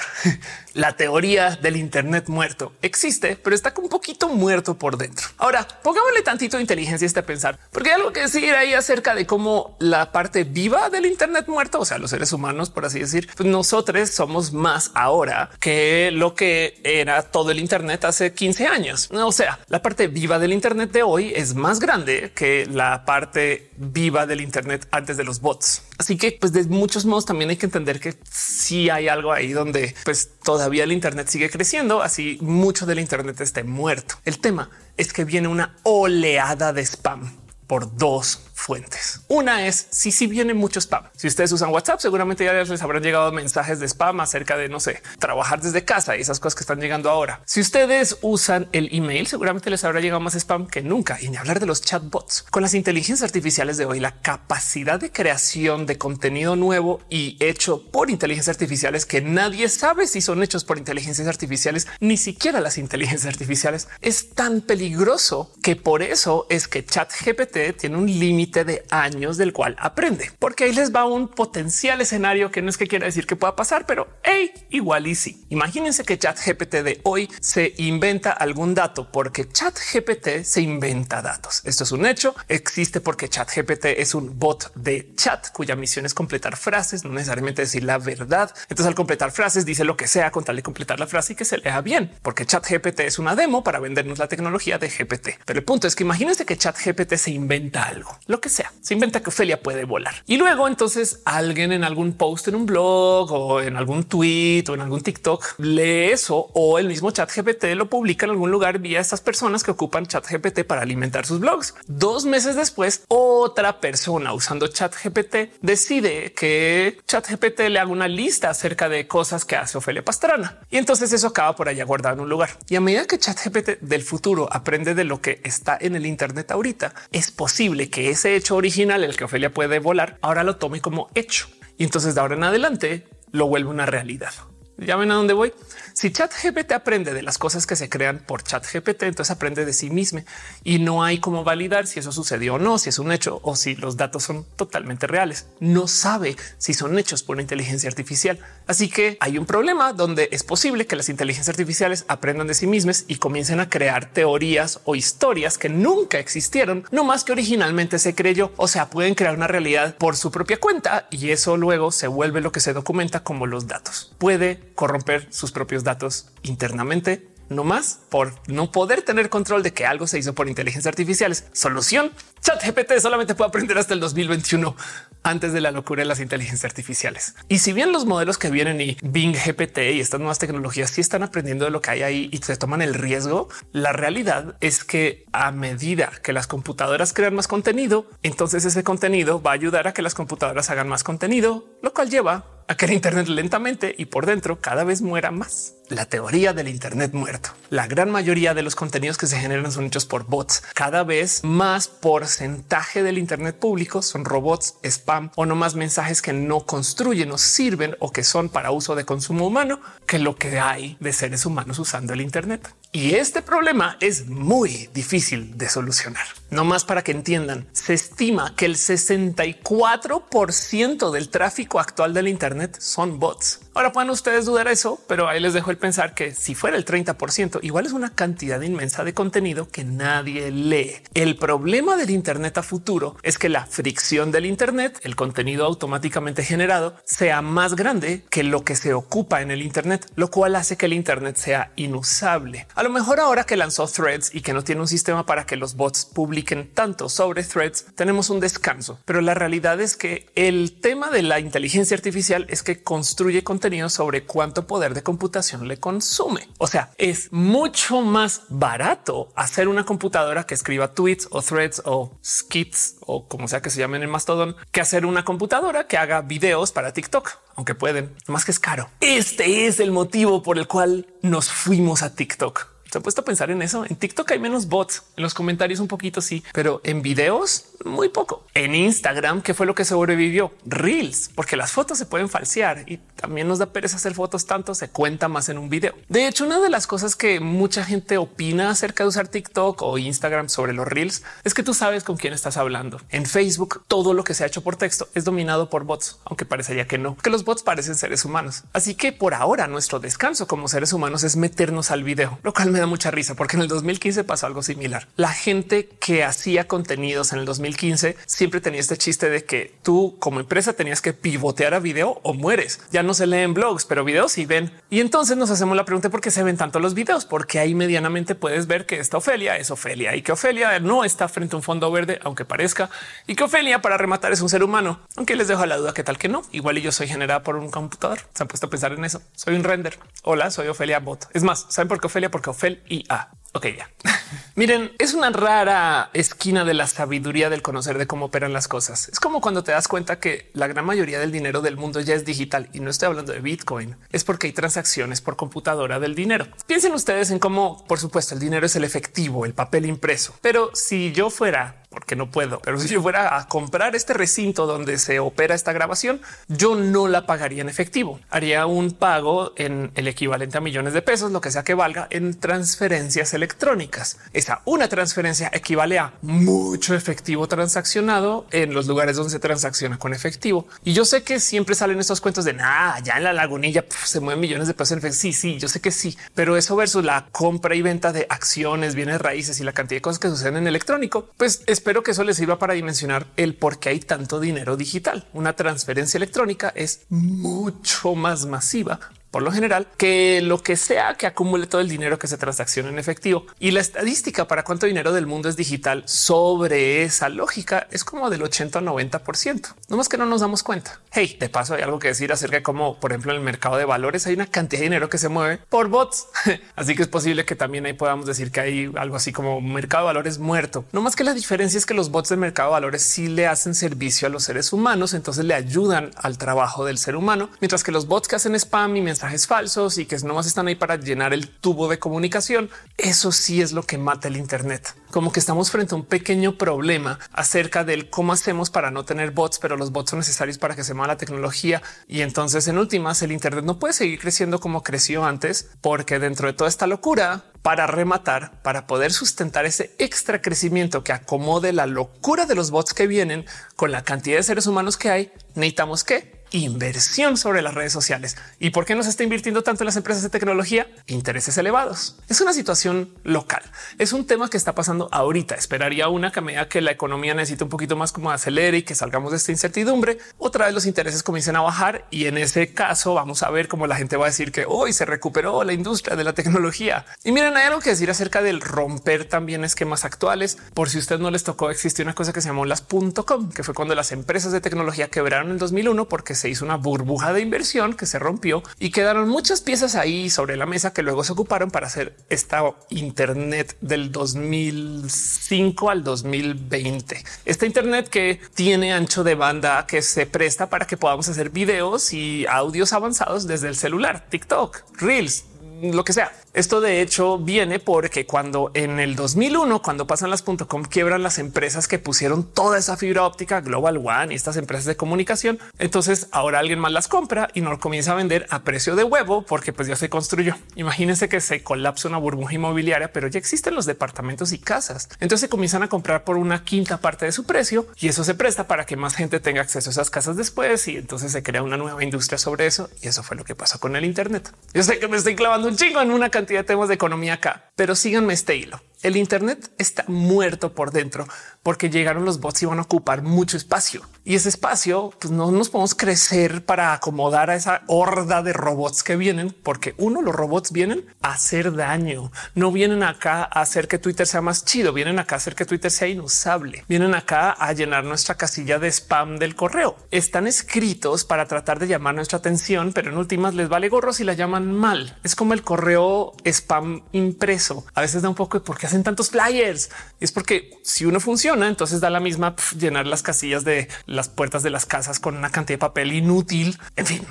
La 0.74 0.96
teoría 0.96 1.58
del 1.58 1.76
Internet 1.76 2.30
muerto 2.30 2.72
existe, 2.82 3.36
pero 3.36 3.54
está 3.54 3.74
un 3.78 3.90
poquito 3.90 4.30
muerto 4.30 4.78
por 4.78 4.98
dentro. 4.98 5.28
Ahora, 5.38 5.68
pongámosle 5.84 6.22
tantito 6.22 6.56
de 6.56 6.62
inteligencia 6.62 7.06
a 7.06 7.08
este 7.08 7.24
pensar, 7.24 7.60
porque 7.72 7.90
hay 7.90 7.96
algo 7.96 8.14
que 8.14 8.22
decir 8.22 8.54
ahí 8.54 8.74
acerca 8.74 9.14
de 9.14 9.26
cómo 9.26 9.76
la 9.80 10.14
parte 10.14 10.46
viva 10.46 10.90
del 10.90 11.08
Internet 11.08 11.48
muerto, 11.50 11.82
o 11.82 11.86
sea, 11.86 11.98
los 11.98 12.12
seres 12.12 12.32
humanos, 12.32 12.70
por 12.70 12.86
así 12.86 13.00
decir, 13.00 13.30
pues 13.36 13.50
nosotros 13.50 14.12
somos 14.12 14.54
más 14.54 14.92
ahora 14.94 15.50
que 15.60 16.10
lo 16.14 16.36
que 16.36 16.80
era 16.86 17.22
todo 17.24 17.52
el 17.52 17.60
Internet 17.60 18.06
hace 18.06 18.34
15 18.34 18.68
años. 18.68 19.10
O 19.12 19.32
sea, 19.34 19.60
la 19.68 19.82
parte 19.82 20.08
viva 20.08 20.40
del 20.40 20.54
Internet 20.54 20.92
de 20.92 21.04
hoy 21.04 21.34
es 21.36 21.54
más 21.54 21.82
grande 21.82 22.32
que 22.34 22.66
la 22.68 23.04
parte 23.04 23.72
viva 23.76 24.26
del 24.26 24.40
Internet 24.40 24.88
antes 24.92 25.18
de 25.18 25.26
los 25.26 25.42
bots. 25.42 25.82
Así 25.98 26.18
que 26.18 26.32
pues 26.40 26.54
de 26.54 26.64
muchos 26.64 27.06
modos 27.06 27.26
también 27.26 27.50
hay 27.50 27.58
que 27.58 27.66
entender 27.66 28.00
que 28.00 28.16
si 28.32 28.90
hay 28.90 29.08
algo 29.08 29.31
ahí 29.32 29.54
donde 29.54 29.96
pues 30.04 30.32
todavía 30.44 30.84
el 30.84 30.92
Internet 30.92 31.28
sigue 31.28 31.50
creciendo, 31.50 32.02
así 32.02 32.38
mucho 32.42 32.86
del 32.86 33.00
Internet 33.00 33.42
esté 33.42 33.64
muerto. 33.64 34.16
El 34.26 34.40
tema 34.40 34.70
es 34.98 35.14
que 35.14 35.26
viene 35.26 35.48
una 35.48 35.78
oleada 35.84 36.74
de 36.74 36.82
spam 36.82 37.32
por 37.68 37.96
dos 37.96 38.51
fuentes. 38.62 39.22
Una 39.28 39.66
es 39.66 39.88
si 39.90 40.12
si 40.12 40.28
viene 40.28 40.54
mucho 40.54 40.80
spam. 40.80 41.06
Si 41.18 41.28
ustedes 41.28 41.52
usan 41.52 41.72
WhatsApp, 41.72 42.00
seguramente 42.00 42.46
ya 42.46 42.54
les 42.54 42.82
habrán 42.82 43.02
llegado 43.02 43.32
mensajes 43.32 43.80
de 43.80 43.88
spam 43.88 44.20
acerca 44.20 44.56
de 44.56 44.70
no 44.70 44.80
sé, 44.80 45.02
trabajar 45.18 45.62
desde 45.62 45.84
casa 45.84 46.16
y 46.16 46.22
esas 46.22 46.40
cosas 46.40 46.56
que 46.56 46.62
están 46.62 46.80
llegando 46.80 47.10
ahora. 47.10 47.42
Si 47.46 47.60
ustedes 47.60 48.18
usan 48.22 48.68
el 48.72 48.90
email, 48.94 49.26
seguramente 49.26 49.72
les 49.72 49.84
habrá 49.84 50.00
llegado 50.00 50.20
más 50.20 50.36
spam 50.36 50.68
que 50.68 50.84
nunca. 50.84 51.18
Y 51.20 51.30
ni 51.30 51.38
hablar 51.38 51.60
de 51.60 51.66
los 51.66 51.82
chatbots. 51.82 52.44
Con 52.52 52.62
las 52.62 52.76
inteligencias 52.76 53.24
artificiales 53.24 53.78
de 53.78 53.86
hoy, 53.86 54.00
la 54.00 54.22
capacidad 54.22 55.00
de 55.00 55.12
creación 55.12 55.88
de 55.88 55.98
contenido 55.98 56.56
nuevo 56.56 57.02
y 57.10 57.38
hecho 57.40 57.90
por 57.90 58.12
inteligencias 58.12 58.56
artificiales 58.56 59.08
que 59.08 59.22
nadie 59.22 59.70
sabe 59.70 60.06
si 60.06 60.22
son 60.22 60.44
hechos 60.44 60.66
por 60.66 60.78
inteligencias 60.78 61.28
artificiales, 61.28 61.88
ni 62.00 62.16
siquiera 62.16 62.62
las 62.62 62.78
inteligencias 62.78 63.34
artificiales, 63.34 63.88
es 64.02 64.30
tan 64.36 64.62
peligroso 64.62 65.52
que 65.64 65.76
por 65.76 66.04
eso 66.04 66.46
es 66.50 66.68
que 66.68 66.86
ChatGPT 66.86 67.78
tiene 67.80 67.98
un 67.98 68.06
límite 68.06 68.51
de 68.52 68.86
años 68.90 69.38
del 69.38 69.54
cual 69.54 69.76
aprende, 69.80 70.32
porque 70.40 70.66
ahí 70.66 70.74
les 70.74 70.94
va 70.94 71.06
un 71.06 71.28
potencial 71.28 72.02
escenario 72.02 72.52
que 72.52 72.62
no 72.62 72.70
es 72.70 72.78
que 72.78 72.88
quiera 72.88 73.06
decir 73.06 73.26
que 73.26 73.36
pueda 73.36 73.56
pasar, 73.56 73.86
pero 73.86 74.08
hey, 74.24 74.52
igual 74.70 75.08
y 75.08 75.16
sí. 75.16 75.46
Imagínense 75.50 76.04
que 76.04 76.18
Chat 76.18 76.40
GPT 76.46 76.76
de 76.84 77.02
hoy 77.04 77.30
se 77.40 77.74
inventa 77.78 78.32
algún 78.32 78.74
dato 78.74 79.12
porque 79.12 79.48
Chat 79.48 79.78
GPT 79.94 80.44
se 80.44 80.62
inventa 80.62 81.22
datos. 81.22 81.62
Esto 81.66 81.84
es 81.84 81.92
un 81.92 82.06
hecho, 82.06 82.36
existe 82.48 83.02
porque 83.02 83.30
Chat 83.30 83.50
GPT 83.56 83.86
es 83.98 84.14
un 84.16 84.38
bot 84.40 84.74
de 84.76 85.14
chat 85.16 85.52
cuya 85.52 85.76
misión 85.76 86.06
es 86.06 86.14
completar 86.14 86.58
frases, 86.58 87.04
no 87.04 87.12
necesariamente 87.12 87.64
decir 87.64 87.84
la 87.84 87.98
verdad. 87.98 88.54
Entonces 88.64 88.88
al 88.88 88.96
completar 88.96 89.32
frases 89.32 89.66
dice 89.66 89.84
lo 89.84 89.98
que 89.98 90.08
sea 90.08 90.32
con 90.32 90.44
tal 90.44 90.56
de 90.56 90.64
completar 90.64 91.00
la 91.00 91.08
frase 91.08 91.34
y 91.34 91.36
que 91.36 91.46
se 91.46 91.58
lea 91.58 91.82
bien, 91.82 92.12
porque 92.22 92.46
Chat 92.46 92.68
GPT 92.68 93.02
es 93.02 93.20
una 93.20 93.36
demo 93.36 93.64
para 93.64 93.80
vendernos 93.80 94.20
la 94.20 94.28
tecnología 94.28 94.78
de 94.78 94.90
GPT. 94.90 95.40
Pero 95.46 95.60
el 95.60 95.66
punto 95.66 95.88
es 95.88 95.96
que 95.96 96.04
imagínense 96.04 96.46
que 96.46 96.58
Chat 96.58 96.78
GPT 96.84 97.14
se 97.16 97.32
inventa 97.32 97.84
algo, 97.84 98.18
que 98.42 98.50
sea. 98.50 98.74
Se 98.82 98.94
inventa 98.94 99.22
que 99.22 99.30
Ofelia 99.30 99.62
puede 99.62 99.86
volar. 99.86 100.16
Y 100.28 100.38
luego 100.38 100.68
entonces 100.68 101.22
alguien 101.26 101.72
en 101.72 101.84
algún 101.84 102.14
post 102.14 102.48
en 102.48 102.56
un 102.56 102.66
blog 102.66 103.32
o 103.32 103.62
en 103.62 103.78
algún 103.78 104.04
tweet 104.04 104.66
o 104.70 104.74
en 104.74 104.82
algún 104.82 105.02
TikTok 105.02 105.60
lee 105.60 106.12
eso 106.12 106.50
o 106.54 106.80
el 106.80 106.88
mismo 106.88 107.12
chat 107.12 107.32
GPT 107.34 107.76
lo 107.76 107.90
publica 107.90 108.26
en 108.26 108.32
algún 108.32 108.52
lugar 108.52 108.80
vía 108.80 109.00
estas 109.00 109.22
personas 109.22 109.64
que 109.64 109.72
ocupan 109.72 110.06
chat 110.06 110.26
GPT 110.28 110.64
para 110.66 110.82
alimentar 110.82 111.26
sus 111.26 111.40
blogs. 111.40 111.76
Dos 111.88 112.26
meses 112.26 112.56
después, 112.56 113.04
otra 113.08 113.80
persona 113.80 114.34
usando 114.34 114.68
chat 114.68 114.94
GPT 114.94 115.62
decide 115.62 116.34
que 116.34 117.00
chat 117.06 117.30
GPT 117.30 117.70
le 117.70 117.80
haga 117.80 117.92
una 117.92 118.08
lista 118.08 118.50
acerca 118.50 118.90
de 118.90 119.08
cosas 119.08 119.46
que 119.46 119.56
hace 119.56 119.78
Ofelia 119.78 120.04
Pastrana. 120.04 120.60
Y 120.70 120.78
entonces 120.78 121.14
eso 121.14 121.28
acaba 121.28 121.56
por 121.56 121.70
allá 121.70 121.86
guardado 121.86 122.16
en 122.16 122.22
un 122.22 122.30
lugar. 122.30 122.50
Y 122.70 122.76
a 122.76 122.82
medida 122.82 123.06
que 123.06 123.20
chat 123.20 123.38
GPT 123.44 123.82
del 123.82 124.04
futuro 124.04 124.48
aprende 124.52 124.96
de 124.96 125.04
lo 125.04 125.22
que 125.22 125.42
está 125.44 125.78
en 125.80 125.96
el 125.96 126.06
Internet 126.06 126.52
ahorita, 126.52 126.94
es 127.12 127.32
posible 127.32 127.90
que 127.90 128.10
ese 128.10 128.31
hecho 128.36 128.56
original, 128.56 129.04
el 129.04 129.16
que 129.16 129.26
Ofelia 129.26 129.54
puede 129.54 129.80
volar, 129.80 130.18
ahora 130.22 130.44
lo 130.44 130.58
tome 130.58 130.82
como 130.82 131.10
hecho. 131.16 131.48
Y 131.78 131.84
entonces 131.84 132.16
de 132.16 132.22
ahora 132.22 132.36
en 132.36 132.44
adelante 132.44 133.08
lo 133.32 133.48
vuelve 133.48 133.70
una 133.70 133.86
realidad. 133.86 134.34
Ya 134.78 134.96
ven 134.96 135.12
a 135.12 135.16
dónde 135.16 135.34
voy. 135.34 135.54
Si 135.94 136.12
Chat 136.12 136.32
GPT 136.42 136.72
aprende 136.72 137.14
de 137.14 137.22
las 137.22 137.38
cosas 137.38 137.68
que 137.68 137.76
se 137.76 137.90
crean 137.90 138.20
por 138.20 138.44
Chat 138.44 138.66
GPT, 138.72 139.04
entonces 139.04 139.32
aprende 139.32 139.66
de 139.66 139.74
sí 139.74 139.90
mismo 139.90 140.22
y 140.64 140.80
no 140.80 141.04
hay 141.04 141.20
cómo 141.20 141.44
validar 141.44 141.88
si 141.88 142.00
eso 142.00 142.12
sucedió 142.12 142.56
o 142.56 142.60
no, 142.60 142.78
si 142.78 142.90
es 142.90 143.00
un 143.00 143.12
hecho 143.12 143.40
o 143.44 143.56
si 143.56 143.76
los 143.76 143.98
datos 143.98 144.24
son 144.24 144.46
totalmente 144.56 145.08
reales. 145.08 145.48
No 145.60 145.88
sabe 145.88 146.36
si 146.58 146.74
son 146.74 146.98
hechos 146.98 147.24
por 147.24 147.36
una 147.36 147.42
inteligencia 147.42 147.90
artificial. 147.90 148.40
Así 148.68 148.90
que 148.90 149.18
hay 149.20 149.38
un 149.38 149.46
problema 149.46 149.94
donde 149.94 150.30
es 150.32 150.44
posible 150.44 150.88
que 150.88 150.96
las 150.96 151.10
inteligencias 151.10 151.50
artificiales 151.50 152.06
aprendan 152.08 152.48
de 152.48 152.54
sí 152.54 152.68
mismas 152.68 153.06
y 153.08 153.16
comiencen 153.16 153.60
a 153.60 153.70
crear 153.70 154.12
teorías 154.12 154.80
o 154.86 154.96
historias 154.96 155.58
que 155.58 155.70
nunca 155.70 156.20
existieron, 156.20 156.86
no 156.92 157.04
más 157.04 157.24
que 157.24 157.32
originalmente 157.32 158.00
se 158.00 158.16
creyó. 158.16 158.52
O 158.58 158.68
sea, 158.68 158.90
pueden 158.90 159.16
crear 159.16 159.36
una 159.36 159.48
realidad 159.48 159.96
por 159.98 160.16
su 160.16 160.32
propia 160.32 160.60
cuenta 160.60 161.08
y 161.10 161.30
eso 161.30 161.58
luego 161.58 161.92
se 161.92 162.08
vuelve 162.08 162.42
lo 162.42 162.52
que 162.52 162.60
se 162.60 162.74
documenta 162.74 163.24
como 163.24 163.46
los 163.46 163.68
datos. 163.68 164.14
Puede 164.18 164.72
corromper 164.76 165.28
sus 165.32 165.52
propios 165.52 165.81
datos 165.84 166.30
internamente 166.44 167.32
no 167.52 167.64
más 167.64 168.00
por 168.10 168.34
no 168.48 168.72
poder 168.72 169.04
tener 169.04 169.30
control 169.30 169.62
de 169.62 169.74
que 169.74 169.86
algo 169.86 170.08
se 170.08 170.18
hizo 170.18 170.34
por 170.34 170.48
inteligencia 170.48 170.90
artificiales. 170.90 171.46
Solución. 171.52 172.12
Chat 172.42 172.64
GPT 172.66 172.94
solamente 173.00 173.36
puede 173.36 173.50
aprender 173.50 173.78
hasta 173.78 173.94
el 173.94 174.00
2021 174.00 174.76
antes 175.22 175.54
de 175.54 175.62
la 175.62 175.70
locura 175.70 176.02
de 176.02 176.08
las 176.08 176.20
inteligencias 176.20 176.66
artificiales. 176.66 177.36
Y 177.50 177.60
si 177.60 177.74
bien 177.74 177.92
los 177.92 178.06
modelos 178.06 178.40
que 178.40 178.50
vienen 178.50 178.82
y 178.82 178.98
Bing 179.04 179.36
GPT 179.36 179.78
y 179.94 180.00
estas 180.00 180.20
nuevas 180.20 180.40
tecnologías 180.40 180.90
sí 180.90 181.02
están 181.02 181.22
aprendiendo 181.22 181.66
de 181.66 181.72
lo 181.72 181.82
que 181.82 181.92
hay 181.92 182.04
ahí 182.04 182.30
y 182.32 182.38
se 182.38 182.56
toman 182.56 182.82
el 182.82 182.96
riesgo, 182.96 183.50
la 183.72 183.92
realidad 183.92 184.56
es 184.62 184.84
que 184.84 185.26
a 185.34 185.52
medida 185.52 186.12
que 186.24 186.34
las 186.34 186.48
computadoras 186.48 187.14
crean 187.14 187.36
más 187.36 187.48
contenido, 187.48 188.10
entonces 188.24 188.66
ese 188.66 188.84
contenido 188.84 189.42
va 189.42 189.52
a 189.52 189.56
ayudar 189.56 189.88
a 189.88 189.94
que 189.94 190.02
las 190.02 190.16
computadoras 190.16 190.70
hagan 190.72 190.88
más 190.88 191.04
contenido, 191.04 191.66
lo 191.84 191.94
cual 191.94 192.10
lleva 192.10 192.46
a 192.72 192.76
que 192.76 192.86
el 192.86 192.94
Internet 192.94 193.28
lentamente 193.28 193.94
y 193.98 194.06
por 194.06 194.26
dentro 194.26 194.62
cada 194.62 194.86
vez 194.86 195.02
muera 195.02 195.30
más. 195.30 195.74
La 195.90 196.06
teoría 196.06 196.54
del 196.54 196.70
Internet 196.70 197.12
muerto. 197.12 197.50
La 197.70 197.86
gran 197.86 198.10
mayoría 198.10 198.54
de 198.54 198.64
los 198.64 198.76
contenidos 198.76 199.18
que 199.18 199.28
se 199.28 199.38
generan 199.38 199.74
son 199.74 199.84
hechos 199.88 200.06
por 200.06 200.26
bots. 200.26 200.64
Cada 200.74 201.04
vez 201.04 201.44
más 201.44 201.90
porcentaje 201.90 203.04
del 203.04 203.18
Internet 203.18 203.58
público 203.58 204.02
son 204.02 204.24
robots, 204.24 204.76
spam 204.84 205.32
o 205.36 205.46
no 205.46 205.56
más 205.56 205.76
mensajes 205.76 206.22
que 206.22 206.32
no 206.32 206.62
construyen 206.62 207.32
o 207.32 207.38
sirven 207.38 207.98
o 208.00 208.14
que 208.14 208.24
son 208.24 208.48
para 208.48 208.72
uso 208.72 208.96
de 208.96 209.04
consumo 209.04 209.48
humano 209.48 209.82
que 210.08 210.18
lo 210.18 210.38
que 210.38 210.58
hay 210.58 210.96
de 211.02 211.12
seres 211.12 211.46
humanos 211.46 211.78
usando 211.78 212.14
el 212.14 212.22
Internet. 212.22 212.70
Y 212.94 213.16
este 213.16 213.42
problema 213.42 213.96
es 214.02 214.28
muy 214.28 214.90
difícil 214.94 215.58
de 215.58 215.70
solucionar. 215.70 216.26
No 216.50 216.66
más 216.66 216.84
para 216.84 217.06
que 217.06 217.14
entiendan, 217.14 217.66
se 217.72 217.94
estima 217.94 218.54
que 218.58 218.66
el 218.66 218.76
64% 218.76 221.12
del 221.12 221.30
tráfico 221.30 221.80
actual 221.80 222.14
del 222.14 222.28
Internet 222.28 222.76
son 222.82 223.18
bots. 223.18 223.62
Ahora 223.74 223.94
pueden 223.94 224.10
ustedes 224.10 224.46
dudar 224.46 224.68
eso, 224.68 225.00
pero 225.08 225.30
ahí 225.30 225.40
les 225.40 225.54
dejo 225.54 225.72
el 225.72 225.78
pensar 225.78 226.14
que 226.14 226.34
si 226.34 226.54
fuera 226.54 226.76
el 226.76 226.84
30%, 226.84 227.60
igual 227.62 227.86
es 227.86 227.94
una 227.94 228.10
cantidad 228.10 228.60
inmensa 228.60 229.06
de 229.06 229.14
contenido 229.14 229.70
que 229.70 229.86
nadie 229.86 230.52
lee. 230.52 230.96
El 231.14 231.38
problema 231.38 231.96
del 231.96 232.10
Internet 232.10 232.58
a 232.58 232.64
futuro 232.64 233.16
es 233.24 233.38
que 233.38 233.48
la 233.48 233.66
fricción 233.66 234.32
del 234.32 234.46
Internet, 234.46 235.00
el 235.04 235.16
contenido 235.16 235.66
automáticamente 235.66 236.44
generado, 236.44 236.98
sea 237.06 237.42
más 237.42 237.78
grande 237.78 238.26
que 238.30 238.44
lo 238.44 238.66
que 238.66 238.76
se 238.76 238.94
ocupa 238.94 239.42
en 239.42 239.52
el 239.52 239.62
Internet, 239.62 240.06
lo 240.16 240.30
cual 240.30 240.58
hace 240.58 240.76
que 240.76 240.88
el 240.88 240.94
Internet 240.94 241.38
sea 241.38 241.72
inusable. 241.78 242.68
A 242.82 242.84
lo 242.84 242.90
mejor 242.90 243.20
ahora 243.20 243.44
que 243.44 243.58
lanzó 243.58 243.88
Threads 243.88 244.34
y 244.34 244.42
que 244.42 244.54
no 244.54 244.64
tiene 244.64 244.82
un 244.82 244.88
sistema 244.88 245.24
para 245.24 245.46
que 245.46 245.56
los 245.56 245.76
bots 245.76 246.04
publiquen 246.04 246.74
tanto 246.74 247.10
sobre 247.10 247.44
Threads, 247.44 247.86
tenemos 247.94 248.32
un 248.32 248.40
descanso. 248.40 248.98
Pero 249.06 249.22
la 249.22 249.36
realidad 249.36 249.80
es 249.80 249.96
que 249.96 250.32
el 250.34 250.80
tema 250.82 251.12
de 251.12 251.22
la 251.22 251.40
inteligencia 251.40 251.96
artificial 251.96 252.48
es 252.50 252.64
que 252.64 252.82
construye 252.82 253.44
contenido 253.44 253.88
sobre 253.88 254.24
cuánto 254.24 254.66
poder 254.66 254.96
de 254.96 255.04
computación 255.04 255.68
le 255.68 255.78
consume. 255.78 256.50
O 256.58 256.66
sea, 256.66 256.90
es 256.98 257.32
mucho 257.32 258.02
más 258.02 258.46
barato 258.50 259.32
hacer 259.36 259.68
una 259.68 259.86
computadora 259.86 260.46
que 260.46 260.56
escriba 260.56 260.96
tweets 260.96 261.28
o 261.30 261.44
threads 261.44 261.84
o 261.86 262.18
skits 262.26 262.96
o 263.02 263.28
como 263.28 263.48
sea 263.48 263.62
que 263.62 263.70
se 263.70 263.80
llamen 263.80 264.02
en 264.02 264.10
Mastodon 264.10 264.56
que 264.72 264.82
hacer 264.82 265.06
una 265.06 265.24
computadora 265.24 265.86
que 265.86 266.00
haga 266.00 266.22
videos 266.22 266.72
para 266.72 266.94
TikTok, 266.94 267.30
aunque 267.56 267.76
pueden, 267.76 268.16
más 268.26 268.44
que 268.44 268.50
es 268.50 268.60
caro. 268.60 268.90
Este 269.02 269.68
es 269.68 269.80
el 269.80 269.92
motivo 269.92 270.42
por 270.42 270.58
el 270.58 270.68
cual 270.68 271.06
nos 271.22 271.52
fuimos 271.52 272.02
a 272.02 272.16
TikTok. 272.16 272.71
Se 272.92 272.98
ha 272.98 273.02
puesto 273.02 273.22
a 273.22 273.26
pensar 273.26 273.50
en 273.52 273.62
eso. 273.62 273.86
En 273.86 273.96
TikTok 273.96 274.30
hay 274.32 274.40
menos 274.40 274.68
bots, 274.68 275.04
en 275.16 275.24
los 275.24 275.34
comentarios 275.34 275.80
un 275.80 275.88
poquito 275.88 276.20
sí, 276.20 276.44
pero 276.52 276.82
en 276.84 277.02
videos 277.02 277.68
muy 277.86 278.10
poco. 278.10 278.46
En 278.54 278.76
Instagram, 278.76 279.42
¿qué 279.42 279.54
fue 279.54 279.66
lo 279.66 279.74
que 279.74 279.86
sobrevivió? 279.86 280.52
Reels, 280.66 281.32
porque 281.34 281.56
las 281.56 281.72
fotos 281.72 281.98
se 281.98 282.06
pueden 282.06 282.28
falsear 282.28 282.84
y 282.88 282.98
también 282.98 283.48
nos 283.48 283.60
da 283.60 283.68
pereza 283.68 283.96
hacer 283.96 284.14
fotos 284.14 284.46
tanto, 284.46 284.76
se 284.76 284.90
cuenta 284.90 285.30
más 285.30 285.48
en 285.48 285.58
un 285.58 285.70
video. 285.70 285.96
De 286.10 286.28
hecho, 286.28 286.44
una 286.44 286.60
de 286.60 286.70
las 286.70 286.86
cosas 286.86 287.16
que 287.16 287.40
mucha 287.40 287.86
gente 287.86 288.18
opina 288.18 288.70
acerca 288.70 289.06
de 289.06 289.10
usar 289.10 289.30
TikTok 289.30 289.82
o 289.84 289.98
Instagram 289.98 290.50
sobre 290.50 290.74
los 290.74 290.86
Reels 290.86 291.24
es 291.46 291.54
que 291.54 291.64
tú 291.64 291.74
sabes 291.74 292.04
con 292.04 292.18
quién 292.18 292.34
estás 292.34 292.58
hablando. 292.58 293.00
En 293.10 293.26
Facebook, 293.26 293.84
todo 293.88 294.14
lo 294.14 294.26
que 294.26 294.34
se 294.34 294.44
ha 294.44 294.48
hecho 294.48 294.64
por 294.64 294.76
texto 294.76 295.08
es 295.14 295.24
dominado 295.24 295.70
por 295.70 295.86
bots, 295.86 296.20
aunque 296.26 296.46
parecería 296.46 296.88
que 296.88 296.98
no, 296.98 297.16
que 297.16 297.30
los 297.30 297.46
bots 297.46 297.64
parecen 297.64 297.96
seres 297.96 298.26
humanos. 298.26 298.64
Así 298.74 298.96
que 298.96 299.14
por 299.14 299.34
ahora 299.34 299.68
nuestro 299.68 300.02
descanso 300.02 300.46
como 300.46 300.68
seres 300.68 300.92
humanos 300.92 301.24
es 301.24 301.38
meternos 301.38 301.90
al 301.90 302.04
video, 302.04 302.38
lo 302.44 302.54
cual 302.54 302.72
me 302.72 302.81
da 302.82 302.88
mucha 302.88 303.12
risa 303.12 303.36
porque 303.36 303.56
en 303.56 303.62
el 303.62 303.68
2015 303.68 304.24
pasó 304.24 304.48
algo 304.48 304.62
similar. 304.64 305.08
La 305.16 305.32
gente 305.32 305.88
que 306.00 306.24
hacía 306.24 306.68
contenidos 306.68 307.32
en 307.34 307.40
el 307.40 307.46
2015 307.46 308.18
siempre 308.26 308.62
tenía 308.62 308.80
este 308.80 308.98
chiste 308.98 309.30
de 309.30 309.46
que 309.46 309.74
tú 309.84 310.18
como 310.20 310.40
empresa 310.40 310.74
tenías 310.74 311.02
que 311.02 311.14
pivotear 311.14 311.74
a 311.74 311.80
video 311.80 312.20
o 312.24 312.34
mueres. 312.34 312.82
Ya 312.92 313.04
no 313.04 313.14
se 313.14 313.28
leen 313.28 313.54
blogs, 313.54 313.86
pero 313.86 314.04
videos 314.04 314.34
sí 314.34 314.46
ven. 314.46 314.72
Y 314.90 315.00
entonces 315.00 315.38
nos 315.38 315.50
hacemos 315.50 315.78
la 315.78 315.86
pregunta 315.86 316.10
por 316.10 316.22
qué 316.22 316.32
se 316.32 316.44
ven 316.44 316.58
tanto 316.58 316.80
los 316.80 316.94
videos, 316.94 317.26
porque 317.26 317.60
ahí 317.60 317.76
medianamente 317.76 318.36
puedes 318.36 318.68
ver 318.68 318.86
que 318.86 319.00
esta 319.00 319.18
Ofelia 319.18 319.58
es 319.58 319.72
Ofelia 319.72 320.16
y 320.16 320.22
que 320.22 320.32
Ofelia 320.32 320.80
no 320.80 321.04
está 321.04 321.28
frente 321.28 321.56
a 321.56 321.58
un 321.58 321.64
fondo 321.64 321.92
verde, 321.92 322.20
aunque 322.24 322.46
parezca, 322.46 322.90
y 323.28 323.36
que 323.36 323.44
Ofelia 323.44 323.82
para 323.82 323.98
rematar 323.98 324.32
es 324.32 324.42
un 324.42 324.50
ser 324.50 324.64
humano, 324.64 325.00
aunque 325.16 325.36
les 325.36 325.48
dejo 325.48 325.66
la 325.66 325.78
duda 325.78 325.94
que 325.94 326.04
tal 326.04 326.18
que 326.18 326.28
no. 326.28 326.44
Igual 326.52 326.78
yo 326.80 326.92
soy 326.92 327.08
generada 327.08 327.44
por 327.44 327.56
un 327.56 327.70
computador. 327.70 328.20
Se 328.34 328.44
han 328.44 328.48
puesto 328.48 328.68
a 328.68 328.70
pensar 328.70 328.92
en 328.94 329.06
eso. 329.06 329.22
Soy 329.36 329.56
un 329.56 329.64
render. 329.64 329.98
Hola, 330.24 330.52
soy 330.52 330.68
Ofelia 330.68 331.00
Bot. 331.00 331.28
Es 331.34 331.44
más, 331.44 331.68
¿saben 331.70 331.88
por 331.88 332.00
qué 332.00 332.08
Ofelia? 332.08 332.32
Porque 332.32 332.50
Y 332.88 333.04
A. 333.10 333.32
Ok, 333.54 333.68
ya. 333.78 333.90
Miren, 334.56 334.92
es 334.98 335.14
una 335.14 335.30
rara 335.30 336.10
esquina 336.14 336.64
de 336.64 336.74
la 336.74 336.88
sabiduría 336.88 337.50
del 337.50 337.62
conocer 337.62 337.98
de 337.98 338.08
cómo 338.08 338.28
operan 338.28 338.54
las 338.54 338.70
cosas. 338.70 339.10
Es 339.10 339.20
como 339.20 339.42
cuando 339.42 339.64
te 339.64 339.74
das 339.74 339.90
cuenta 339.90 340.20
que 340.20 340.50
la 340.54 340.68
gran 340.68 340.86
mayoría 340.86 341.20
del 341.20 341.34
dinero 341.34 341.62
del 341.62 341.76
mundo 341.76 342.00
ya 342.00 342.16
es 342.16 342.24
digital 342.24 342.70
y 342.72 342.80
no 342.80 342.90
estoy 342.90 343.08
hablando 343.08 343.34
de 343.34 343.40
Bitcoin. 343.40 343.98
Es 344.12 344.24
porque 344.24 344.48
hay 344.48 344.54
transacciones 344.54 345.20
por 345.20 345.36
computadora 345.36 346.00
del 346.00 346.16
dinero. 346.16 346.48
Piensen 346.66 346.94
ustedes 346.94 347.30
en 347.32 347.40
cómo, 347.40 347.86
por 347.88 348.00
supuesto, 348.00 348.36
el 348.36 348.40
dinero 348.40 348.66
es 348.66 348.76
el 348.78 348.86
efectivo, 348.86 349.46
el 349.46 349.54
papel 349.54 349.86
impreso. 349.86 350.34
Pero 350.42 350.72
si 350.74 351.12
yo 351.12 351.30
fuera 351.30 351.81
porque 352.12 352.18
no 352.18 352.30
puedo. 352.30 352.60
Pero 352.60 352.78
si 352.78 352.90
yo 352.90 353.02
fuera 353.02 353.38
a 353.38 353.48
comprar 353.48 353.96
este 353.96 354.14
recinto 354.14 354.66
donde 354.66 354.98
se 354.98 355.20
opera 355.20 355.56
esta 355.56 355.72
grabación, 355.72 356.20
yo 356.50 356.76
no 356.76 357.08
la 357.08 357.26
pagaría 357.26 357.62
en 357.62 357.70
efectivo. 357.70 358.20
Haría 358.30 358.66
un 358.66 358.92
pago 358.92 359.54
en 359.56 359.92
el 359.96 360.10
equivalente 360.10 360.58
a 360.58 360.62
millones 360.62 360.94
de 360.94 361.02
pesos, 361.02 361.32
lo 361.32 361.40
que 361.40 361.52
sea 361.52 361.64
que 361.64 361.74
valga 361.74 362.08
en 362.10 362.38
transferencias 362.38 363.34
electrónicas. 363.34 364.18
Esa 364.34 364.62
una 364.66 364.90
transferencia 364.90 365.50
equivale 365.54 366.00
a 366.00 366.14
mucho 366.22 366.96
efectivo 366.96 367.48
transaccionado 367.48 368.46
en 368.52 368.74
los 368.74 368.88
lugares 368.88 369.16
donde 369.16 369.32
se 369.32 369.40
transacciona 369.40 369.98
con 369.98 370.14
efectivo. 370.14 370.68
Y 370.84 370.92
yo 370.92 371.06
sé 371.06 371.24
que 371.24 371.40
siempre 371.40 371.76
salen 371.76 372.00
estos 372.00 372.20
cuentos 372.20 372.44
de 372.44 372.52
nada, 372.52 373.00
ya 373.00 373.18
en 373.18 373.24
la 373.24 373.32
lagunilla 373.32 373.86
se 374.04 374.20
mueven 374.20 374.42
millones 374.42 374.68
de 374.68 374.74
pesos 374.74 374.92
en 374.94 374.98
efectivo. 374.98 375.22
Sí, 375.22 375.34
sí, 375.34 375.60
yo 375.60 375.70
sé 375.70 375.80
que 375.80 375.92
sí, 375.92 376.18
pero 376.36 376.58
eso 376.58 376.76
versus 376.76 377.06
la 377.06 377.28
compra 377.32 377.76
y 377.76 377.82
venta 377.82 378.12
de 378.12 378.26
acciones, 378.30 378.96
bienes 378.96 379.22
raíces 379.22 379.62
y 379.62 379.64
la 379.64 379.72
cantidad 379.72 379.98
de 379.98 380.02
cosas 380.02 380.20
que 380.20 380.28
suceden 380.28 380.58
en 380.58 380.68
electrónico, 380.68 381.30
pues 381.38 381.62
es 381.68 381.80
que 382.04 382.12
eso 382.12 382.24
les 382.24 382.38
sirva 382.38 382.60
para 382.60 382.74
dimensionar 382.74 383.28
el 383.38 383.56
por 383.56 383.80
qué 383.80 383.90
hay 383.90 384.00
tanto 384.00 384.40
dinero 384.40 384.78
digital. 384.78 385.28
Una 385.34 385.54
transferencia 385.54 386.18
electrónica 386.18 386.72
es 386.76 387.02
mucho 387.10 388.16
más 388.16 388.46
masiva 388.46 389.00
por 389.32 389.42
lo 389.44 389.52
general 389.52 389.88
que 389.98 390.42
lo 390.42 390.62
que 390.62 390.76
sea 390.76 391.16
que 391.16 391.26
acumule 391.26 391.66
todo 391.66 391.82
el 391.82 391.90
dinero 391.90 392.20
que 392.20 392.28
se 392.28 392.38
transacciona 392.38 392.90
en 392.90 393.00
efectivo 393.00 393.46
y 393.60 393.72
la 393.72 393.80
estadística 393.80 394.48
para 394.48 394.64
cuánto 394.64 394.86
dinero 394.86 395.14
del 395.14 395.26
mundo 395.26 395.48
es 395.50 395.56
digital 395.56 396.04
sobre 396.06 397.04
esa 397.04 397.30
lógica 397.30 397.88
es 397.92 398.04
como 398.04 398.30
del 398.30 398.44
80 398.44 398.80
o 398.80 398.82
90 398.82 399.20
por 399.20 399.38
ciento. 399.38 399.70
No 399.88 399.98
más 399.98 400.10
que 400.10 400.18
no 400.18 400.26
nos 400.26 400.42
damos 400.42 400.64
cuenta. 400.64 401.00
Hey, 401.12 401.38
de 401.40 401.50
paso 401.50 401.76
hay 401.76 401.82
algo 401.82 402.00
que 402.00 402.10
decir 402.10 402.32
acerca 402.32 402.58
de 402.58 402.64
cómo, 402.64 403.00
por 403.00 403.12
ejemplo, 403.12 403.32
en 403.32 403.38
el 403.38 403.44
mercado 403.44 403.78
de 403.78 403.86
valores 403.86 404.28
hay 404.28 404.34
una 404.34 404.48
cantidad 404.48 404.82
de 404.82 404.86
dinero 404.86 405.10
que 405.10 405.18
se 405.18 405.30
mueve 405.30 405.60
por 405.70 405.88
bots. 405.88 406.28
así 406.76 406.96
que 406.96 407.04
es 407.04 407.08
posible 407.08 407.46
que 407.46 407.56
también 407.56 407.86
ahí 407.86 407.94
podamos 407.94 408.26
decir 408.26 408.52
que 408.52 408.60
hay 408.60 408.92
algo 408.98 409.16
así 409.16 409.32
como 409.32 409.62
mercado 409.62 410.04
de 410.04 410.08
valores 410.08 410.40
muerto. 410.40 410.84
No 410.92 411.02
más 411.02 411.16
que 411.16 411.24
la 411.24 411.34
diferencia 411.34 411.78
es 411.78 411.86
que 411.86 411.94
los 411.94 412.12
bots 412.12 412.30
del 412.30 412.40
mercado 412.40 412.70
de 412.70 412.74
valores 412.74 413.02
sí 413.02 413.28
le 413.28 413.48
hacen 413.48 413.76
servicio 413.76 414.28
a 414.28 414.32
los 414.32 414.44
seres 414.44 414.74
humanos, 414.74 415.14
entonces 415.14 415.46
le 415.46 415.54
ayudan 415.54 416.12
al 416.18 416.38
trabajo 416.38 416.84
del 416.84 416.98
ser 416.98 417.16
humano, 417.16 417.50
mientras 417.62 417.84
que 417.84 417.92
los 417.92 418.08
bots 418.08 418.28
que 418.28 418.36
hacen 418.36 418.56
spam 418.56 418.96
y 418.98 419.02
mensajes 419.02 419.21
mensajes 419.22 419.46
falsos 419.46 420.00
y 420.00 420.06
que 420.08 420.18
nomás 420.18 420.48
están 420.48 420.68
ahí 420.68 420.74
para 420.74 420.96
llenar 420.96 421.32
el 421.32 421.48
tubo 421.48 421.88
de 421.88 422.00
comunicación. 422.00 422.72
Eso 422.98 423.32
sí 423.32 423.62
es 423.62 423.72
lo 423.72 423.84
que 423.84 424.00
mata 424.00 424.28
el 424.28 424.36
Internet. 424.36 424.96
Como 425.12 425.32
que 425.32 425.40
estamos 425.40 425.70
frente 425.70 425.94
a 425.94 425.98
un 425.98 426.06
pequeño 426.06 426.58
problema 426.58 427.20
acerca 427.32 427.84
del 427.84 428.10
cómo 428.10 428.34
hacemos 428.34 428.72
para 428.72 428.90
no 428.90 429.06
tener 429.06 429.30
bots, 429.30 429.60
pero 429.60 429.78
los 429.78 429.92
bots 429.92 430.10
son 430.10 430.20
necesarios 430.20 430.58
para 430.58 430.76
que 430.76 430.84
se 430.84 430.96
mueva 430.96 431.14
la 431.14 431.18
tecnología. 431.18 431.84
Y 432.08 432.22
entonces, 432.22 432.68
en 432.68 432.80
últimas, 432.80 433.22
el 433.22 433.32
Internet 433.32 433.64
no 433.64 433.78
puede 433.78 433.94
seguir 433.94 434.20
creciendo 434.20 434.60
como 434.60 434.82
creció 434.82 435.24
antes, 435.24 435.70
porque 435.82 436.18
dentro 436.18 436.48
de 436.48 436.54
toda 436.54 436.70
esta 436.70 436.88
locura, 436.88 437.44
para 437.62 437.86
rematar, 437.86 438.64
para 438.64 438.88
poder 438.88 439.14
sustentar 439.14 439.66
ese 439.68 439.94
extra 440.00 440.42
crecimiento 440.42 441.04
que 441.04 441.14
acomode 441.14 441.74
la 441.74 441.86
locura 441.86 442.48
de 442.48 442.56
los 442.56 442.72
bots 442.72 442.96
que 442.96 443.06
vienen 443.06 443.46
con 443.76 443.92
la 443.92 444.04
cantidad 444.04 444.38
de 444.38 444.44
seres 444.44 444.66
humanos 444.66 444.98
que 444.98 445.12
hay, 445.12 445.32
necesitamos 445.54 446.04
que 446.04 446.41
inversión 446.52 447.38
sobre 447.38 447.62
las 447.62 447.74
redes 447.74 447.94
sociales. 447.94 448.38
¿Y 448.60 448.70
por 448.70 448.86
qué 448.86 448.96
no 448.96 449.04
se 449.04 449.10
está 449.10 449.24
invirtiendo 449.24 449.64
tanto 449.64 449.84
en 449.84 449.88
las 449.88 449.96
empresas 449.96 450.24
de 450.24 450.30
tecnología? 450.30 450.88
Intereses 451.08 451.58
elevados. 451.58 452.18
Es 452.30 452.42
una 452.42 452.54
situación 452.54 453.10
local. 453.24 453.64
Es 453.98 454.14
un 454.14 454.26
tema 454.26 454.50
que 454.50 454.58
está 454.58 454.76
pasando 454.76 455.10
ahorita. 455.12 455.56
Esperaría 455.56 456.08
una 456.08 456.32
que 456.32 456.40
a 456.40 456.44
medida 456.44 456.70
que 456.70 456.82
la 456.82 456.92
economía 456.92 457.34
necesita 457.34 457.64
un 457.64 457.70
poquito 457.70 457.96
más 457.96 458.12
como 458.12 458.32
acelere 458.32 458.80
y 458.80 458.84
que 458.84 458.96
salgamos 458.96 459.32
de 459.32 459.38
esta 459.38 459.52
incertidumbre, 459.52 460.18
otra 460.38 460.66
vez 460.66 460.74
los 460.74 460.86
intereses 460.86 461.24
comiencen 461.24 461.56
a 461.56 461.62
bajar 461.62 462.06
y 462.12 462.26
en 462.26 462.38
ese 462.38 462.74
caso 462.74 463.14
vamos 463.14 463.44
a 463.44 463.50
ver 463.50 463.68
cómo 463.68 463.88
la 463.88 463.96
gente 463.96 464.18
va 464.18 464.26
a 464.26 464.30
decir 464.30 464.52
que 464.52 464.66
hoy 464.68 464.94
se 464.94 465.06
recuperó 465.06 465.64
la 465.64 465.74
industria 465.74 466.16
de 466.16 466.24
la 466.24 466.34
tecnología. 466.34 467.06
Y 467.24 467.32
miren, 467.32 467.56
hay 467.58 467.68
algo 467.68 467.80
que 467.80 467.92
decir 467.92 468.10
acerca 468.10 468.42
del 468.42 468.62
romper 468.62 469.26
también 469.26 469.64
esquemas 469.64 470.06
actuales. 470.06 470.58
Por 470.74 470.90
si 470.90 470.98
usted 470.98 471.20
no 471.20 471.32
les 471.32 471.44
tocó, 471.44 471.70
existe 471.70 472.04
una 472.04 472.16
cosa 472.16 472.34
que 472.34 472.42
se 472.42 472.50
llamó 472.50 472.66
las 472.66 472.82
.com, 473.26 473.52
que 473.52 473.64
fue 473.64 473.74
cuando 473.74 473.96
las 473.96 474.12
empresas 474.12 474.52
de 474.52 474.62
tecnología 474.62 475.10
quebraron 475.10 475.52
en 475.52 475.58
2001 475.58 476.08
porque 476.10 476.36
se 476.42 476.50
hizo 476.50 476.66
una 476.66 476.76
burbuja 476.76 477.34
de 477.34 477.42
inversión 477.42 477.94
que 477.94 478.08
se 478.08 478.18
rompió 478.18 478.64
y 478.80 478.90
quedaron 478.90 479.30
muchas 479.30 479.62
piezas 479.62 479.96
ahí 479.96 480.32
sobre 480.32 480.58
la 480.58 480.66
mesa 480.66 480.92
que 480.92 481.04
luego 481.04 481.24
se 481.24 481.34
ocuparon 481.34 481.70
para 481.70 481.86
hacer 481.86 482.18
esta 482.30 482.64
Internet 482.90 483.78
del 483.82 484.12
2005 484.12 485.90
al 485.92 486.04
2020. 486.04 487.24
Esta 487.46 487.66
Internet 487.68 488.10
que 488.10 488.42
tiene 488.56 488.92
ancho 488.92 489.24
de 489.24 489.36
banda 489.36 489.86
que 489.86 490.02
se 490.02 490.26
presta 490.26 490.68
para 490.70 490.88
que 490.88 490.98
podamos 490.98 491.30
hacer 491.30 491.52
videos 491.52 492.12
y 492.12 492.48
audios 492.48 492.92
avanzados 492.94 493.46
desde 493.46 493.68
el 493.68 493.76
celular, 493.76 494.26
TikTok, 494.30 494.84
Reels, 495.00 495.46
lo 495.82 496.04
que 496.04 496.14
sea. 496.14 496.32
Esto 496.54 496.82
de 496.82 497.02
hecho 497.02 497.38
viene 497.38 497.80
porque 497.80 498.26
cuando 498.26 498.72
en 498.74 499.00
el 499.00 499.16
2001, 499.16 499.82
cuando 499.82 500.06
pasan 500.06 500.30
las 500.30 500.42
.com, 500.42 500.84
quiebran 500.84 501.24
las 501.24 501.40
empresas 501.40 501.88
que 501.88 501.98
pusieron 501.98 502.44
toda 502.44 502.78
esa 502.78 502.98
fibra 502.98 503.24
óptica 503.24 503.62
Global 503.62 503.98
One 503.98 504.34
y 504.34 504.36
estas 504.36 504.58
empresas 504.58 504.86
de 504.86 504.98
comunicación. 504.98 505.60
Entonces 505.80 506.28
ahora 506.32 506.60
alguien 506.60 506.80
más 506.80 506.92
las 506.92 507.08
compra 507.08 507.48
y 507.54 507.62
no 507.62 507.80
comienza 507.80 508.12
a 508.12 508.16
vender 508.16 508.48
a 508.50 508.64
precio 508.64 508.98
de 508.98 509.06
huevo 509.06 509.46
porque 509.46 509.72
pues 509.72 509.88
ya 509.88 509.96
se 509.96 510.10
construyó. 510.10 510.58
Imagínense 510.76 511.30
que 511.30 511.40
se 511.40 511.64
colapsa 511.64 512.10
una 512.10 512.18
burbuja 512.18 512.56
inmobiliaria, 512.56 513.14
pero 513.14 513.30
ya 513.30 513.40
existen 513.40 513.74
los 513.74 513.86
departamentos 513.86 514.52
y 514.52 514.60
casas. 514.60 515.08
Entonces 515.22 515.42
se 515.42 515.50
comienzan 515.50 515.84
a 515.84 515.88
comprar 515.88 516.26
por 516.26 516.36
una 516.36 516.66
quinta 516.66 516.98
parte 516.98 517.26
de 517.26 517.32
su 517.32 517.46
precio 517.46 517.88
y 517.98 518.10
eso 518.10 518.26
se 518.26 518.36
presta 518.36 518.68
para 518.68 518.86
que 518.86 518.98
más 518.98 519.16
gente 519.16 519.40
tenga 519.40 519.62
acceso 519.62 519.90
a 519.90 519.92
esas 519.92 520.10
casas 520.10 520.36
después 520.36 520.86
y 520.90 520.98
entonces 520.98 521.32
se 521.32 521.44
crea 521.44 521.64
una 521.64 521.78
nueva 521.78 522.04
industria 522.04 522.38
sobre 522.38 522.66
eso. 522.66 522.90
Y 523.02 523.08
eso 523.08 523.24
fue 523.24 523.38
lo 523.38 523.46
que 523.46 523.56
pasó 523.56 523.80
con 523.80 523.96
el 523.96 524.04
Internet. 524.04 524.54
Yo 524.74 524.84
sé 524.84 525.00
que 525.00 525.08
me 525.08 525.16
estoy 525.16 525.36
clavando 525.36 525.70
un 525.70 525.78
chingo 525.78 526.02
en 526.02 526.12
una 526.12 526.30
cantidad 526.42 526.62
de 526.62 526.64
temas 526.66 526.88
de 526.88 526.96
economía 526.96 527.34
acá, 527.34 527.70
pero 527.76 527.94
síganme 527.94 528.34
este 528.34 528.56
hilo. 528.56 528.82
El 529.04 529.16
Internet 529.16 529.72
está 529.80 530.06
muerto 530.08 530.76
por 530.76 530.92
dentro 530.92 531.28
porque 531.64 531.90
llegaron 531.90 532.24
los 532.24 532.40
bots 532.40 532.62
y 532.62 532.66
van 532.68 532.78
a 532.78 532.84
ocupar 532.84 533.24
mucho 533.24 533.58
espacio 533.58 534.04
y 534.24 534.36
ese 534.36 534.50
espacio 534.50 535.12
pues 535.20 535.32
no 535.32 535.50
nos 535.52 535.70
podemos 535.70 535.96
crecer 535.96 536.64
para 536.64 536.94
acomodar 536.94 537.50
a 537.50 537.56
esa 537.56 537.82
horda 537.88 538.44
de 538.44 538.54
robots 538.54 539.04
que 539.04 539.16
vienen, 539.16 539.56
porque 539.64 539.96
uno, 539.98 540.22
los 540.22 540.36
robots 540.36 540.72
vienen 540.72 541.06
a 541.22 541.34
hacer 541.34 541.76
daño, 541.76 542.32
no 542.54 542.72
vienen 542.72 543.02
acá 543.02 543.42
a 543.42 543.62
hacer 543.62 543.88
que 543.88 543.98
Twitter 543.98 544.28
sea 544.28 544.42
más 544.42 544.64
chido, 544.64 544.94
vienen 544.94 545.18
acá 545.18 545.36
a 545.36 545.38
hacer 545.38 545.56
que 545.56 545.66
Twitter 545.66 545.90
sea 545.90 546.08
inusable, 546.08 546.86
vienen 546.88 547.16
acá 547.16 547.52
a 547.52 547.74
llenar 547.74 548.04
nuestra 548.04 548.36
casilla 548.36 548.78
de 548.78 548.90
spam 548.90 549.38
del 549.38 549.56
correo. 549.56 549.96
Están 550.12 550.46
escritos 550.46 551.26
para 551.26 551.48
tratar 551.48 551.80
de 551.80 551.88
llamar 551.88 552.14
nuestra 552.14 552.38
atención, 552.38 552.94
pero 552.94 553.10
en 553.10 553.18
últimas 553.18 553.56
les 553.56 553.70
vale 553.70 553.90
gorro 553.90 554.14
si 554.14 554.24
la 554.24 554.34
llaman 554.34 554.72
mal. 554.72 555.18
Es 555.24 555.36
como 555.36 555.54
el 555.54 555.64
correo 555.64 556.34
spam 556.46 557.04
impreso. 557.12 557.86
A 557.96 558.02
veces 558.02 558.22
da 558.22 558.30
un 558.30 558.36
poco 558.36 558.60
de 558.60 558.66
por 558.66 558.78
qué 558.78 558.86
hacen 558.92 559.04
tantos 559.04 559.30
flyers. 559.30 559.90
Es 560.20 560.32
porque 560.32 560.78
si 560.84 561.06
uno 561.06 561.20
funciona, 561.20 561.68
entonces 561.68 562.02
da 562.02 562.10
la 562.10 562.20
misma 562.20 562.56
llenar 562.78 563.08
las 563.08 563.24
casillas 563.24 563.64
de 563.64 563.88
las 564.06 564.30
puertas 564.30 564.64
de 564.64 564.70
las 564.70 564.86
casas 564.86 565.20
con 565.20 565.38
una 565.38 565.52
cantidad 565.52 565.76
de 565.76 565.80
papel 565.80 566.12
inútil. 566.12 566.80
En 566.96 567.06
fin, 567.06 567.22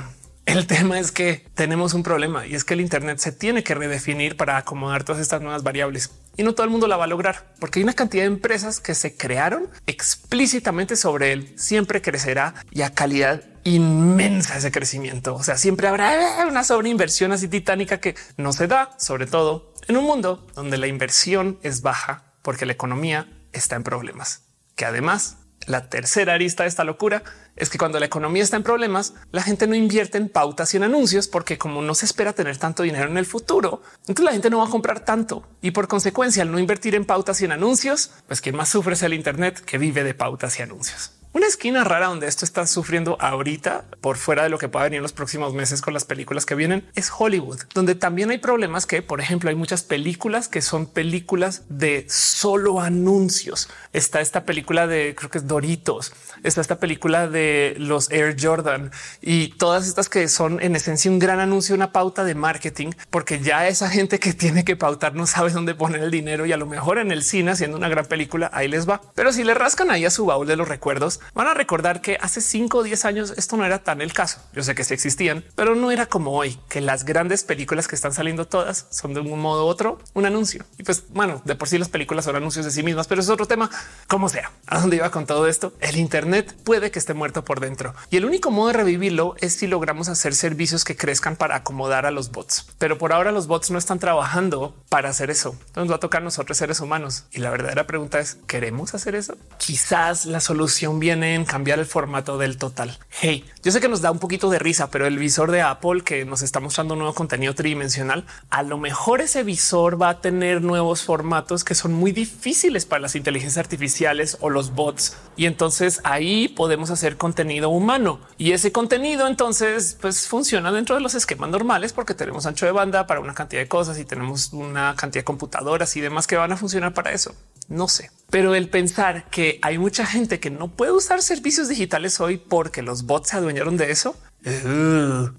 el 0.50 0.66
tema 0.66 0.98
es 0.98 1.12
que 1.12 1.46
tenemos 1.54 1.94
un 1.94 2.02
problema 2.02 2.46
y 2.46 2.54
es 2.54 2.64
que 2.64 2.74
el 2.74 2.80
Internet 2.80 3.18
se 3.18 3.32
tiene 3.32 3.62
que 3.62 3.74
redefinir 3.74 4.36
para 4.36 4.56
acomodar 4.56 5.04
todas 5.04 5.20
estas 5.20 5.40
nuevas 5.40 5.62
variables 5.62 6.10
y 6.36 6.42
no 6.42 6.54
todo 6.54 6.64
el 6.64 6.70
mundo 6.70 6.86
la 6.86 6.96
va 6.96 7.04
a 7.04 7.08
lograr 7.08 7.54
porque 7.60 7.78
hay 7.78 7.84
una 7.84 7.92
cantidad 7.92 8.24
de 8.24 8.28
empresas 8.28 8.80
que 8.80 8.94
se 8.94 9.16
crearon 9.16 9.68
explícitamente 9.86 10.96
sobre 10.96 11.32
él. 11.32 11.52
Siempre 11.56 12.02
crecerá 12.02 12.54
y 12.70 12.82
a 12.82 12.94
calidad 12.94 13.44
inmensa 13.64 14.56
ese 14.56 14.72
crecimiento. 14.72 15.34
O 15.34 15.42
sea, 15.42 15.56
siempre 15.56 15.88
habrá 15.88 16.46
una 16.48 16.64
sobreinversión 16.64 17.32
así 17.32 17.48
titánica 17.48 18.00
que 18.00 18.14
no 18.36 18.52
se 18.52 18.66
da, 18.66 18.90
sobre 18.98 19.26
todo 19.26 19.74
en 19.88 19.96
un 19.96 20.04
mundo 20.04 20.46
donde 20.54 20.78
la 20.78 20.86
inversión 20.86 21.58
es 21.62 21.82
baja 21.82 22.24
porque 22.42 22.66
la 22.66 22.72
economía 22.72 23.28
está 23.52 23.76
en 23.76 23.82
problemas, 23.82 24.44
que 24.76 24.84
además 24.84 25.36
La 25.70 25.88
tercera 25.88 26.34
arista 26.34 26.64
de 26.64 26.68
esta 26.68 26.82
locura 26.82 27.22
es 27.54 27.70
que 27.70 27.78
cuando 27.78 28.00
la 28.00 28.06
economía 28.06 28.42
está 28.42 28.56
en 28.56 28.64
problemas, 28.64 29.14
la 29.30 29.40
gente 29.40 29.68
no 29.68 29.76
invierte 29.76 30.18
en 30.18 30.28
pautas 30.28 30.74
y 30.74 30.78
en 30.78 30.82
anuncios 30.82 31.28
porque 31.28 31.58
como 31.58 31.80
no 31.80 31.94
se 31.94 32.06
espera 32.06 32.32
tener 32.32 32.56
tanto 32.56 32.82
dinero 32.82 33.08
en 33.08 33.16
el 33.16 33.24
futuro, 33.24 33.80
entonces 34.00 34.24
la 34.24 34.32
gente 34.32 34.50
no 34.50 34.58
va 34.58 34.66
a 34.66 34.68
comprar 34.70 35.04
tanto 35.04 35.46
y 35.62 35.70
por 35.70 35.86
consecuencia 35.86 36.42
al 36.42 36.50
no 36.50 36.58
invertir 36.58 36.96
en 36.96 37.04
pautas 37.04 37.40
y 37.40 37.44
en 37.44 37.52
anuncios, 37.52 38.10
pues 38.26 38.40
quien 38.40 38.56
más 38.56 38.68
sufre 38.68 38.94
es 38.94 39.02
el 39.04 39.14
Internet 39.14 39.60
que 39.60 39.78
vive 39.78 40.02
de 40.02 40.12
pautas 40.12 40.58
y 40.58 40.62
anuncios. 40.62 41.19
Una 41.32 41.46
esquina 41.46 41.84
rara 41.84 42.08
donde 42.08 42.26
esto 42.26 42.44
está 42.44 42.66
sufriendo 42.66 43.16
ahorita 43.20 43.84
por 44.00 44.16
fuera 44.16 44.42
de 44.42 44.48
lo 44.48 44.58
que 44.58 44.68
pueda 44.68 44.86
venir 44.86 44.96
en 44.96 45.04
los 45.04 45.12
próximos 45.12 45.54
meses 45.54 45.80
con 45.80 45.94
las 45.94 46.04
películas 46.04 46.44
que 46.44 46.56
vienen 46.56 46.84
es 46.96 47.08
Hollywood, 47.16 47.60
donde 47.72 47.94
también 47.94 48.30
hay 48.30 48.38
problemas 48.38 48.84
que, 48.84 49.00
por 49.00 49.20
ejemplo, 49.20 49.48
hay 49.48 49.54
muchas 49.54 49.84
películas 49.84 50.48
que 50.48 50.60
son 50.60 50.86
películas 50.86 51.62
de 51.68 52.04
solo 52.08 52.80
anuncios. 52.80 53.68
Está 53.92 54.20
esta 54.20 54.44
película 54.44 54.88
de 54.88 55.14
creo 55.16 55.30
que 55.30 55.38
es 55.38 55.46
Doritos, 55.46 56.12
está 56.42 56.62
esta 56.62 56.80
película 56.80 57.28
de 57.28 57.76
los 57.78 58.10
Air 58.10 58.34
Jordan 58.36 58.90
y 59.20 59.50
todas 59.50 59.86
estas 59.86 60.08
que 60.08 60.26
son 60.26 60.60
en 60.60 60.74
esencia 60.74 61.12
un 61.12 61.20
gran 61.20 61.38
anuncio, 61.38 61.76
una 61.76 61.92
pauta 61.92 62.24
de 62.24 62.34
marketing, 62.34 62.90
porque 63.08 63.38
ya 63.38 63.68
esa 63.68 63.88
gente 63.88 64.18
que 64.18 64.32
tiene 64.32 64.64
que 64.64 64.74
pautar 64.74 65.14
no 65.14 65.28
sabe 65.28 65.52
dónde 65.52 65.76
poner 65.76 66.02
el 66.02 66.10
dinero 66.10 66.44
y 66.44 66.52
a 66.52 66.56
lo 66.56 66.66
mejor 66.66 66.98
en 66.98 67.12
el 67.12 67.22
cine 67.22 67.52
haciendo 67.52 67.76
una 67.76 67.88
gran 67.88 68.06
película 68.06 68.50
ahí 68.52 68.66
les 68.66 68.88
va. 68.88 69.00
Pero 69.14 69.32
si 69.32 69.44
le 69.44 69.54
rascan 69.54 69.92
ahí 69.92 70.04
a 70.04 70.10
su 70.10 70.26
baúl 70.26 70.48
de 70.48 70.56
los 70.56 70.66
recuerdos, 70.66 71.19
van 71.34 71.46
a 71.46 71.54
recordar 71.54 72.00
que 72.00 72.18
hace 72.20 72.40
5 72.40 72.78
o 72.78 72.82
10 72.82 73.04
años 73.04 73.34
esto 73.36 73.56
no 73.56 73.64
era 73.64 73.82
tan 73.82 74.00
el 74.00 74.12
caso. 74.12 74.40
Yo 74.52 74.62
sé 74.62 74.74
que 74.74 74.84
sí 74.84 74.94
existían, 74.94 75.44
pero 75.54 75.74
no 75.74 75.90
era 75.90 76.06
como 76.06 76.32
hoy, 76.32 76.58
que 76.68 76.80
las 76.80 77.04
grandes 77.04 77.44
películas 77.44 77.88
que 77.88 77.94
están 77.94 78.12
saliendo 78.12 78.46
todas 78.46 78.86
son 78.90 79.14
de 79.14 79.20
un 79.20 79.40
modo 79.40 79.66
u 79.66 79.68
otro 79.68 79.98
un 80.14 80.26
anuncio. 80.26 80.64
Y 80.78 80.82
pues 80.82 81.04
bueno, 81.10 81.42
de 81.44 81.54
por 81.54 81.68
sí 81.68 81.78
las 81.78 81.88
películas 81.88 82.24
son 82.24 82.36
anuncios 82.36 82.64
de 82.64 82.70
sí 82.70 82.82
mismas, 82.82 83.06
pero 83.06 83.20
es 83.20 83.28
otro 83.28 83.46
tema. 83.46 83.70
Como 84.08 84.28
sea, 84.28 84.50
a 84.66 84.80
dónde 84.80 84.96
iba 84.96 85.10
con 85.10 85.26
todo 85.26 85.46
esto, 85.46 85.72
el 85.80 85.96
Internet 85.96 86.56
puede 86.64 86.90
que 86.90 86.98
esté 86.98 87.14
muerto 87.14 87.44
por 87.44 87.60
dentro 87.60 87.94
y 88.10 88.16
el 88.16 88.24
único 88.24 88.50
modo 88.50 88.68
de 88.68 88.74
revivirlo 88.74 89.34
es 89.40 89.54
si 89.54 89.66
logramos 89.66 90.08
hacer 90.08 90.34
servicios 90.34 90.84
que 90.84 90.96
crezcan 90.96 91.36
para 91.36 91.56
acomodar 91.56 92.06
a 92.06 92.10
los 92.10 92.30
bots. 92.30 92.66
Pero 92.78 92.98
por 92.98 93.12
ahora 93.12 93.32
los 93.32 93.46
bots 93.46 93.70
no 93.70 93.78
están 93.78 93.98
trabajando 93.98 94.74
para 94.88 95.10
hacer 95.10 95.30
eso. 95.30 95.56
Entonces 95.66 95.90
va 95.90 95.96
a 95.96 96.00
tocar 96.00 96.22
nosotros 96.22 96.58
seres 96.58 96.80
humanos. 96.80 97.24
Y 97.32 97.38
la 97.38 97.50
verdadera 97.50 97.86
pregunta 97.86 98.18
es, 98.18 98.38
¿queremos 98.46 98.94
hacer 98.94 99.14
eso? 99.14 99.36
Quizás 99.58 100.26
la 100.26 100.40
solución 100.40 100.98
viene 100.98 101.09
en 101.10 101.44
cambiar 101.44 101.78
el 101.78 101.86
formato 101.86 102.38
del 102.38 102.56
total. 102.56 102.98
Hey, 103.10 103.44
yo 103.62 103.72
sé 103.72 103.80
que 103.80 103.88
nos 103.88 104.00
da 104.00 104.10
un 104.10 104.18
poquito 104.18 104.48
de 104.48 104.58
risa, 104.58 104.90
pero 104.90 105.06
el 105.06 105.18
visor 105.18 105.50
de 105.50 105.60
Apple 105.60 106.02
que 106.04 106.24
nos 106.24 106.42
está 106.42 106.60
mostrando 106.60 106.96
nuevo 106.96 107.14
contenido 107.14 107.54
tridimensional, 107.54 108.24
a 108.48 108.62
lo 108.62 108.78
mejor 108.78 109.20
ese 109.20 109.42
visor 109.42 110.00
va 110.00 110.10
a 110.10 110.20
tener 110.20 110.62
nuevos 110.62 111.02
formatos 111.02 111.64
que 111.64 111.74
son 111.74 111.92
muy 111.92 112.12
difíciles 112.12 112.86
para 112.86 113.00
las 113.00 113.16
inteligencias 113.16 113.58
artificiales 113.58 114.38
o 114.40 114.50
los 114.50 114.74
bots. 114.74 115.16
Y 115.36 115.46
entonces 115.46 116.00
ahí 116.04 116.48
podemos 116.48 116.90
hacer 116.90 117.16
contenido 117.16 117.70
humano 117.70 118.20
y 118.38 118.52
ese 118.52 118.72
contenido 118.72 119.26
entonces 119.26 119.98
pues 120.00 120.28
funciona 120.28 120.70
dentro 120.72 120.94
de 120.94 121.00
los 121.00 121.14
esquemas 121.14 121.50
normales 121.50 121.92
porque 121.92 122.14
tenemos 122.14 122.46
ancho 122.46 122.66
de 122.66 122.72
banda 122.72 123.06
para 123.06 123.20
una 123.20 123.34
cantidad 123.34 123.62
de 123.62 123.68
cosas 123.68 123.98
y 123.98 124.04
tenemos 124.04 124.52
una 124.52 124.94
cantidad 124.96 125.20
de 125.20 125.24
computadoras 125.24 125.96
y 125.96 126.00
demás 126.00 126.26
que 126.26 126.36
van 126.36 126.52
a 126.52 126.56
funcionar 126.56 126.94
para 126.94 127.12
eso. 127.12 127.34
No 127.70 127.86
sé, 127.86 128.10
pero 128.30 128.56
el 128.56 128.68
pensar 128.68 129.30
que 129.30 129.60
hay 129.62 129.78
mucha 129.78 130.04
gente 130.04 130.40
que 130.40 130.50
no 130.50 130.66
puede 130.68 130.90
usar 130.90 131.22
servicios 131.22 131.68
digitales 131.68 132.20
hoy 132.20 132.36
porque 132.36 132.82
los 132.82 133.04
bots 133.06 133.28
se 133.28 133.36
adueñaron 133.36 133.76
de 133.76 133.92
eso. 133.92 134.16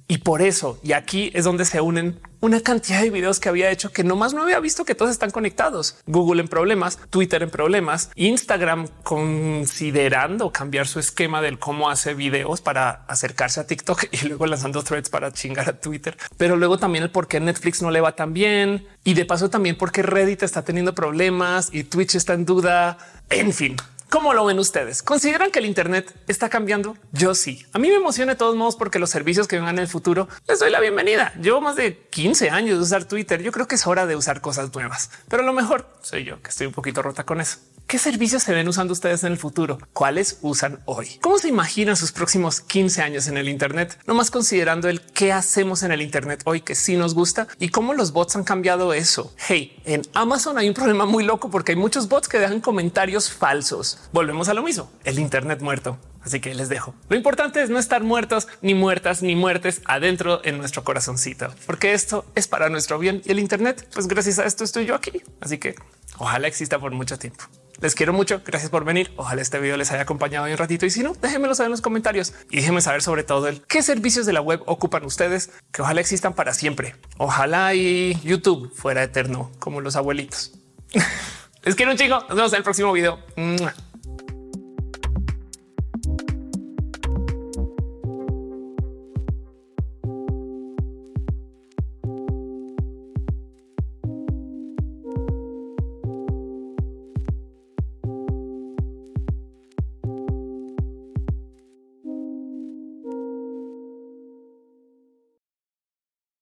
Y 0.07 0.17
por 0.19 0.41
eso, 0.41 0.79
y 0.83 0.93
aquí 0.93 1.31
es 1.33 1.43
donde 1.43 1.65
se 1.65 1.81
unen 1.81 2.19
una 2.41 2.59
cantidad 2.59 3.01
de 3.01 3.11
videos 3.11 3.39
que 3.39 3.49
había 3.49 3.69
hecho 3.69 3.91
que 3.91 4.03
nomás 4.03 4.33
no 4.33 4.41
había 4.41 4.59
visto 4.59 4.83
que 4.83 4.95
todos 4.95 5.11
están 5.11 5.29
conectados. 5.29 5.97
Google 6.07 6.41
en 6.41 6.47
problemas, 6.47 6.97
Twitter 7.09 7.43
en 7.43 7.51
problemas, 7.51 8.09
Instagram 8.15 8.87
considerando 9.03 10.51
cambiar 10.51 10.87
su 10.87 10.99
esquema 10.99 11.41
del 11.41 11.59
cómo 11.59 11.89
hace 11.89 12.15
videos 12.15 12.61
para 12.61 13.05
acercarse 13.07 13.59
a 13.59 13.67
TikTok 13.67 14.05
y 14.11 14.27
luego 14.27 14.47
lanzando 14.47 14.83
threads 14.83 15.09
para 15.09 15.31
chingar 15.31 15.69
a 15.69 15.79
Twitter. 15.79 16.17
Pero 16.37 16.57
luego 16.57 16.77
también 16.77 17.03
el 17.03 17.11
por 17.11 17.27
qué 17.27 17.39
Netflix 17.39 17.81
no 17.81 17.91
le 17.91 18.01
va 18.01 18.15
tan 18.15 18.33
bien 18.33 18.87
y 19.03 19.13
de 19.13 19.25
paso 19.25 19.49
también 19.49 19.77
porque 19.77 20.01
Reddit 20.01 20.43
está 20.43 20.63
teniendo 20.63 20.95
problemas 20.95 21.69
y 21.71 21.83
Twitch 21.83 22.15
está 22.15 22.33
en 22.33 22.45
duda. 22.45 22.97
En 23.29 23.53
fin, 23.53 23.77
¿Cómo 24.11 24.33
lo 24.33 24.43
ven 24.43 24.59
ustedes? 24.59 25.01
¿Consideran 25.01 25.51
que 25.51 25.59
el 25.59 25.65
Internet 25.65 26.13
está 26.27 26.49
cambiando? 26.49 26.97
Yo 27.13 27.33
sí. 27.33 27.65
A 27.71 27.79
mí 27.79 27.87
me 27.87 27.95
emociona 27.95 28.33
de 28.33 28.37
todos 28.37 28.57
modos 28.57 28.75
porque 28.75 28.99
los 28.99 29.09
servicios 29.09 29.47
que 29.47 29.55
vengan 29.55 29.75
en 29.75 29.83
el 29.83 29.87
futuro 29.87 30.27
les 30.49 30.59
doy 30.59 30.69
la 30.69 30.81
bienvenida. 30.81 31.31
Llevo 31.41 31.61
más 31.61 31.77
de 31.77 31.97
15 32.09 32.49
años 32.49 32.77
de 32.77 32.83
usar 32.83 33.05
Twitter. 33.05 33.41
Yo 33.41 33.53
creo 33.53 33.69
que 33.69 33.75
es 33.75 33.87
hora 33.87 34.05
de 34.05 34.17
usar 34.17 34.41
cosas 34.41 34.73
nuevas, 34.73 35.11
pero 35.29 35.43
a 35.43 35.45
lo 35.45 35.53
mejor 35.53 35.87
soy 36.01 36.25
yo 36.25 36.41
que 36.41 36.49
estoy 36.49 36.67
un 36.67 36.73
poquito 36.73 37.01
rota 37.01 37.23
con 37.23 37.39
eso. 37.39 37.59
¿Qué 37.87 37.97
servicios 37.97 38.43
se 38.43 38.53
ven 38.53 38.69
usando 38.69 38.93
ustedes 38.93 39.23
en 39.25 39.33
el 39.33 39.37
futuro? 39.37 39.77
¿Cuáles 39.91 40.39
usan 40.41 40.79
hoy? 40.85 41.17
¿Cómo 41.19 41.37
se 41.37 41.49
imaginan 41.49 41.97
sus 41.97 42.13
próximos 42.13 42.61
15 42.61 43.01
años 43.01 43.27
en 43.27 43.35
el 43.35 43.49
Internet? 43.49 43.99
No 44.07 44.13
más 44.13 44.31
considerando 44.31 44.87
el 44.87 45.01
qué 45.01 45.33
hacemos 45.33 45.83
en 45.83 45.91
el 45.91 46.01
Internet 46.01 46.41
hoy 46.45 46.61
que 46.61 46.75
sí 46.75 46.95
nos 46.95 47.13
gusta 47.13 47.49
y 47.59 47.67
cómo 47.67 47.93
los 47.93 48.13
bots 48.13 48.37
han 48.37 48.45
cambiado 48.45 48.93
eso. 48.93 49.33
Hey, 49.37 49.81
en 49.83 50.03
Amazon 50.13 50.57
hay 50.57 50.69
un 50.69 50.73
problema 50.73 51.05
muy 51.05 51.25
loco 51.25 51.49
porque 51.49 51.73
hay 51.73 51.77
muchos 51.77 52.07
bots 52.07 52.29
que 52.29 52.39
dejan 52.39 52.61
comentarios 52.61 53.29
falsos. 53.29 54.00
Volvemos 54.11 54.49
a 54.49 54.53
lo 54.53 54.63
mismo, 54.63 54.91
el 55.03 55.19
Internet 55.19 55.61
muerto. 55.61 55.97
Así 56.23 56.39
que 56.39 56.53
les 56.53 56.69
dejo. 56.69 56.93
Lo 57.09 57.15
importante 57.15 57.63
es 57.63 57.69
no 57.69 57.79
estar 57.79 58.03
muertos, 58.03 58.47
ni 58.61 58.75
muertas, 58.75 59.23
ni 59.23 59.35
muertes 59.35 59.81
adentro 59.85 60.41
en 60.43 60.57
nuestro 60.57 60.83
corazoncito, 60.83 61.53
porque 61.65 61.93
esto 61.93 62.25
es 62.35 62.47
para 62.47 62.69
nuestro 62.69 62.99
bien 62.99 63.21
y 63.25 63.31
el 63.31 63.39
Internet, 63.39 63.87
pues 63.93 64.07
gracias 64.07 64.37
a 64.39 64.45
esto 64.45 64.63
estoy 64.63 64.85
yo 64.85 64.95
aquí. 64.95 65.23
Así 65.39 65.57
que 65.57 65.75
ojalá 66.17 66.47
exista 66.47 66.77
por 66.79 66.91
mucho 66.91 67.17
tiempo. 67.17 67.45
Les 67.81 67.95
quiero 67.95 68.13
mucho. 68.13 68.41
Gracias 68.45 68.69
por 68.69 68.85
venir. 68.85 69.11
Ojalá 69.17 69.41
este 69.41 69.59
video 69.59 69.75
les 69.75 69.91
haya 69.91 70.03
acompañado 70.03 70.45
un 70.45 70.55
ratito 70.55 70.85
y 70.85 70.91
si 70.91 71.01
no, 71.01 71.13
déjenmelo 71.19 71.55
saber 71.55 71.67
en 71.67 71.71
los 71.71 71.81
comentarios 71.81 72.33
y 72.51 72.57
déjenme 72.57 72.79
saber 72.79 73.01
sobre 73.01 73.23
todo 73.23 73.47
el 73.47 73.63
qué 73.63 73.81
servicios 73.81 74.27
de 74.27 74.33
la 74.33 74.41
web 74.41 74.61
ocupan 74.67 75.03
ustedes 75.03 75.49
que 75.71 75.81
ojalá 75.81 75.99
existan 75.99 76.33
para 76.33 76.53
siempre. 76.53 76.95
Ojalá 77.17 77.73
y 77.73 78.19
YouTube 78.23 78.71
fuera 78.73 79.01
eterno 79.01 79.51
como 79.57 79.81
los 79.81 79.95
abuelitos. 79.95 80.51
les 81.63 81.75
quiero 81.75 81.91
un 81.91 81.97
chico. 81.97 82.19
Nos 82.29 82.35
vemos 82.35 82.53
en 82.53 82.57
el 82.57 82.63
próximo 82.63 82.93
video. 82.93 83.19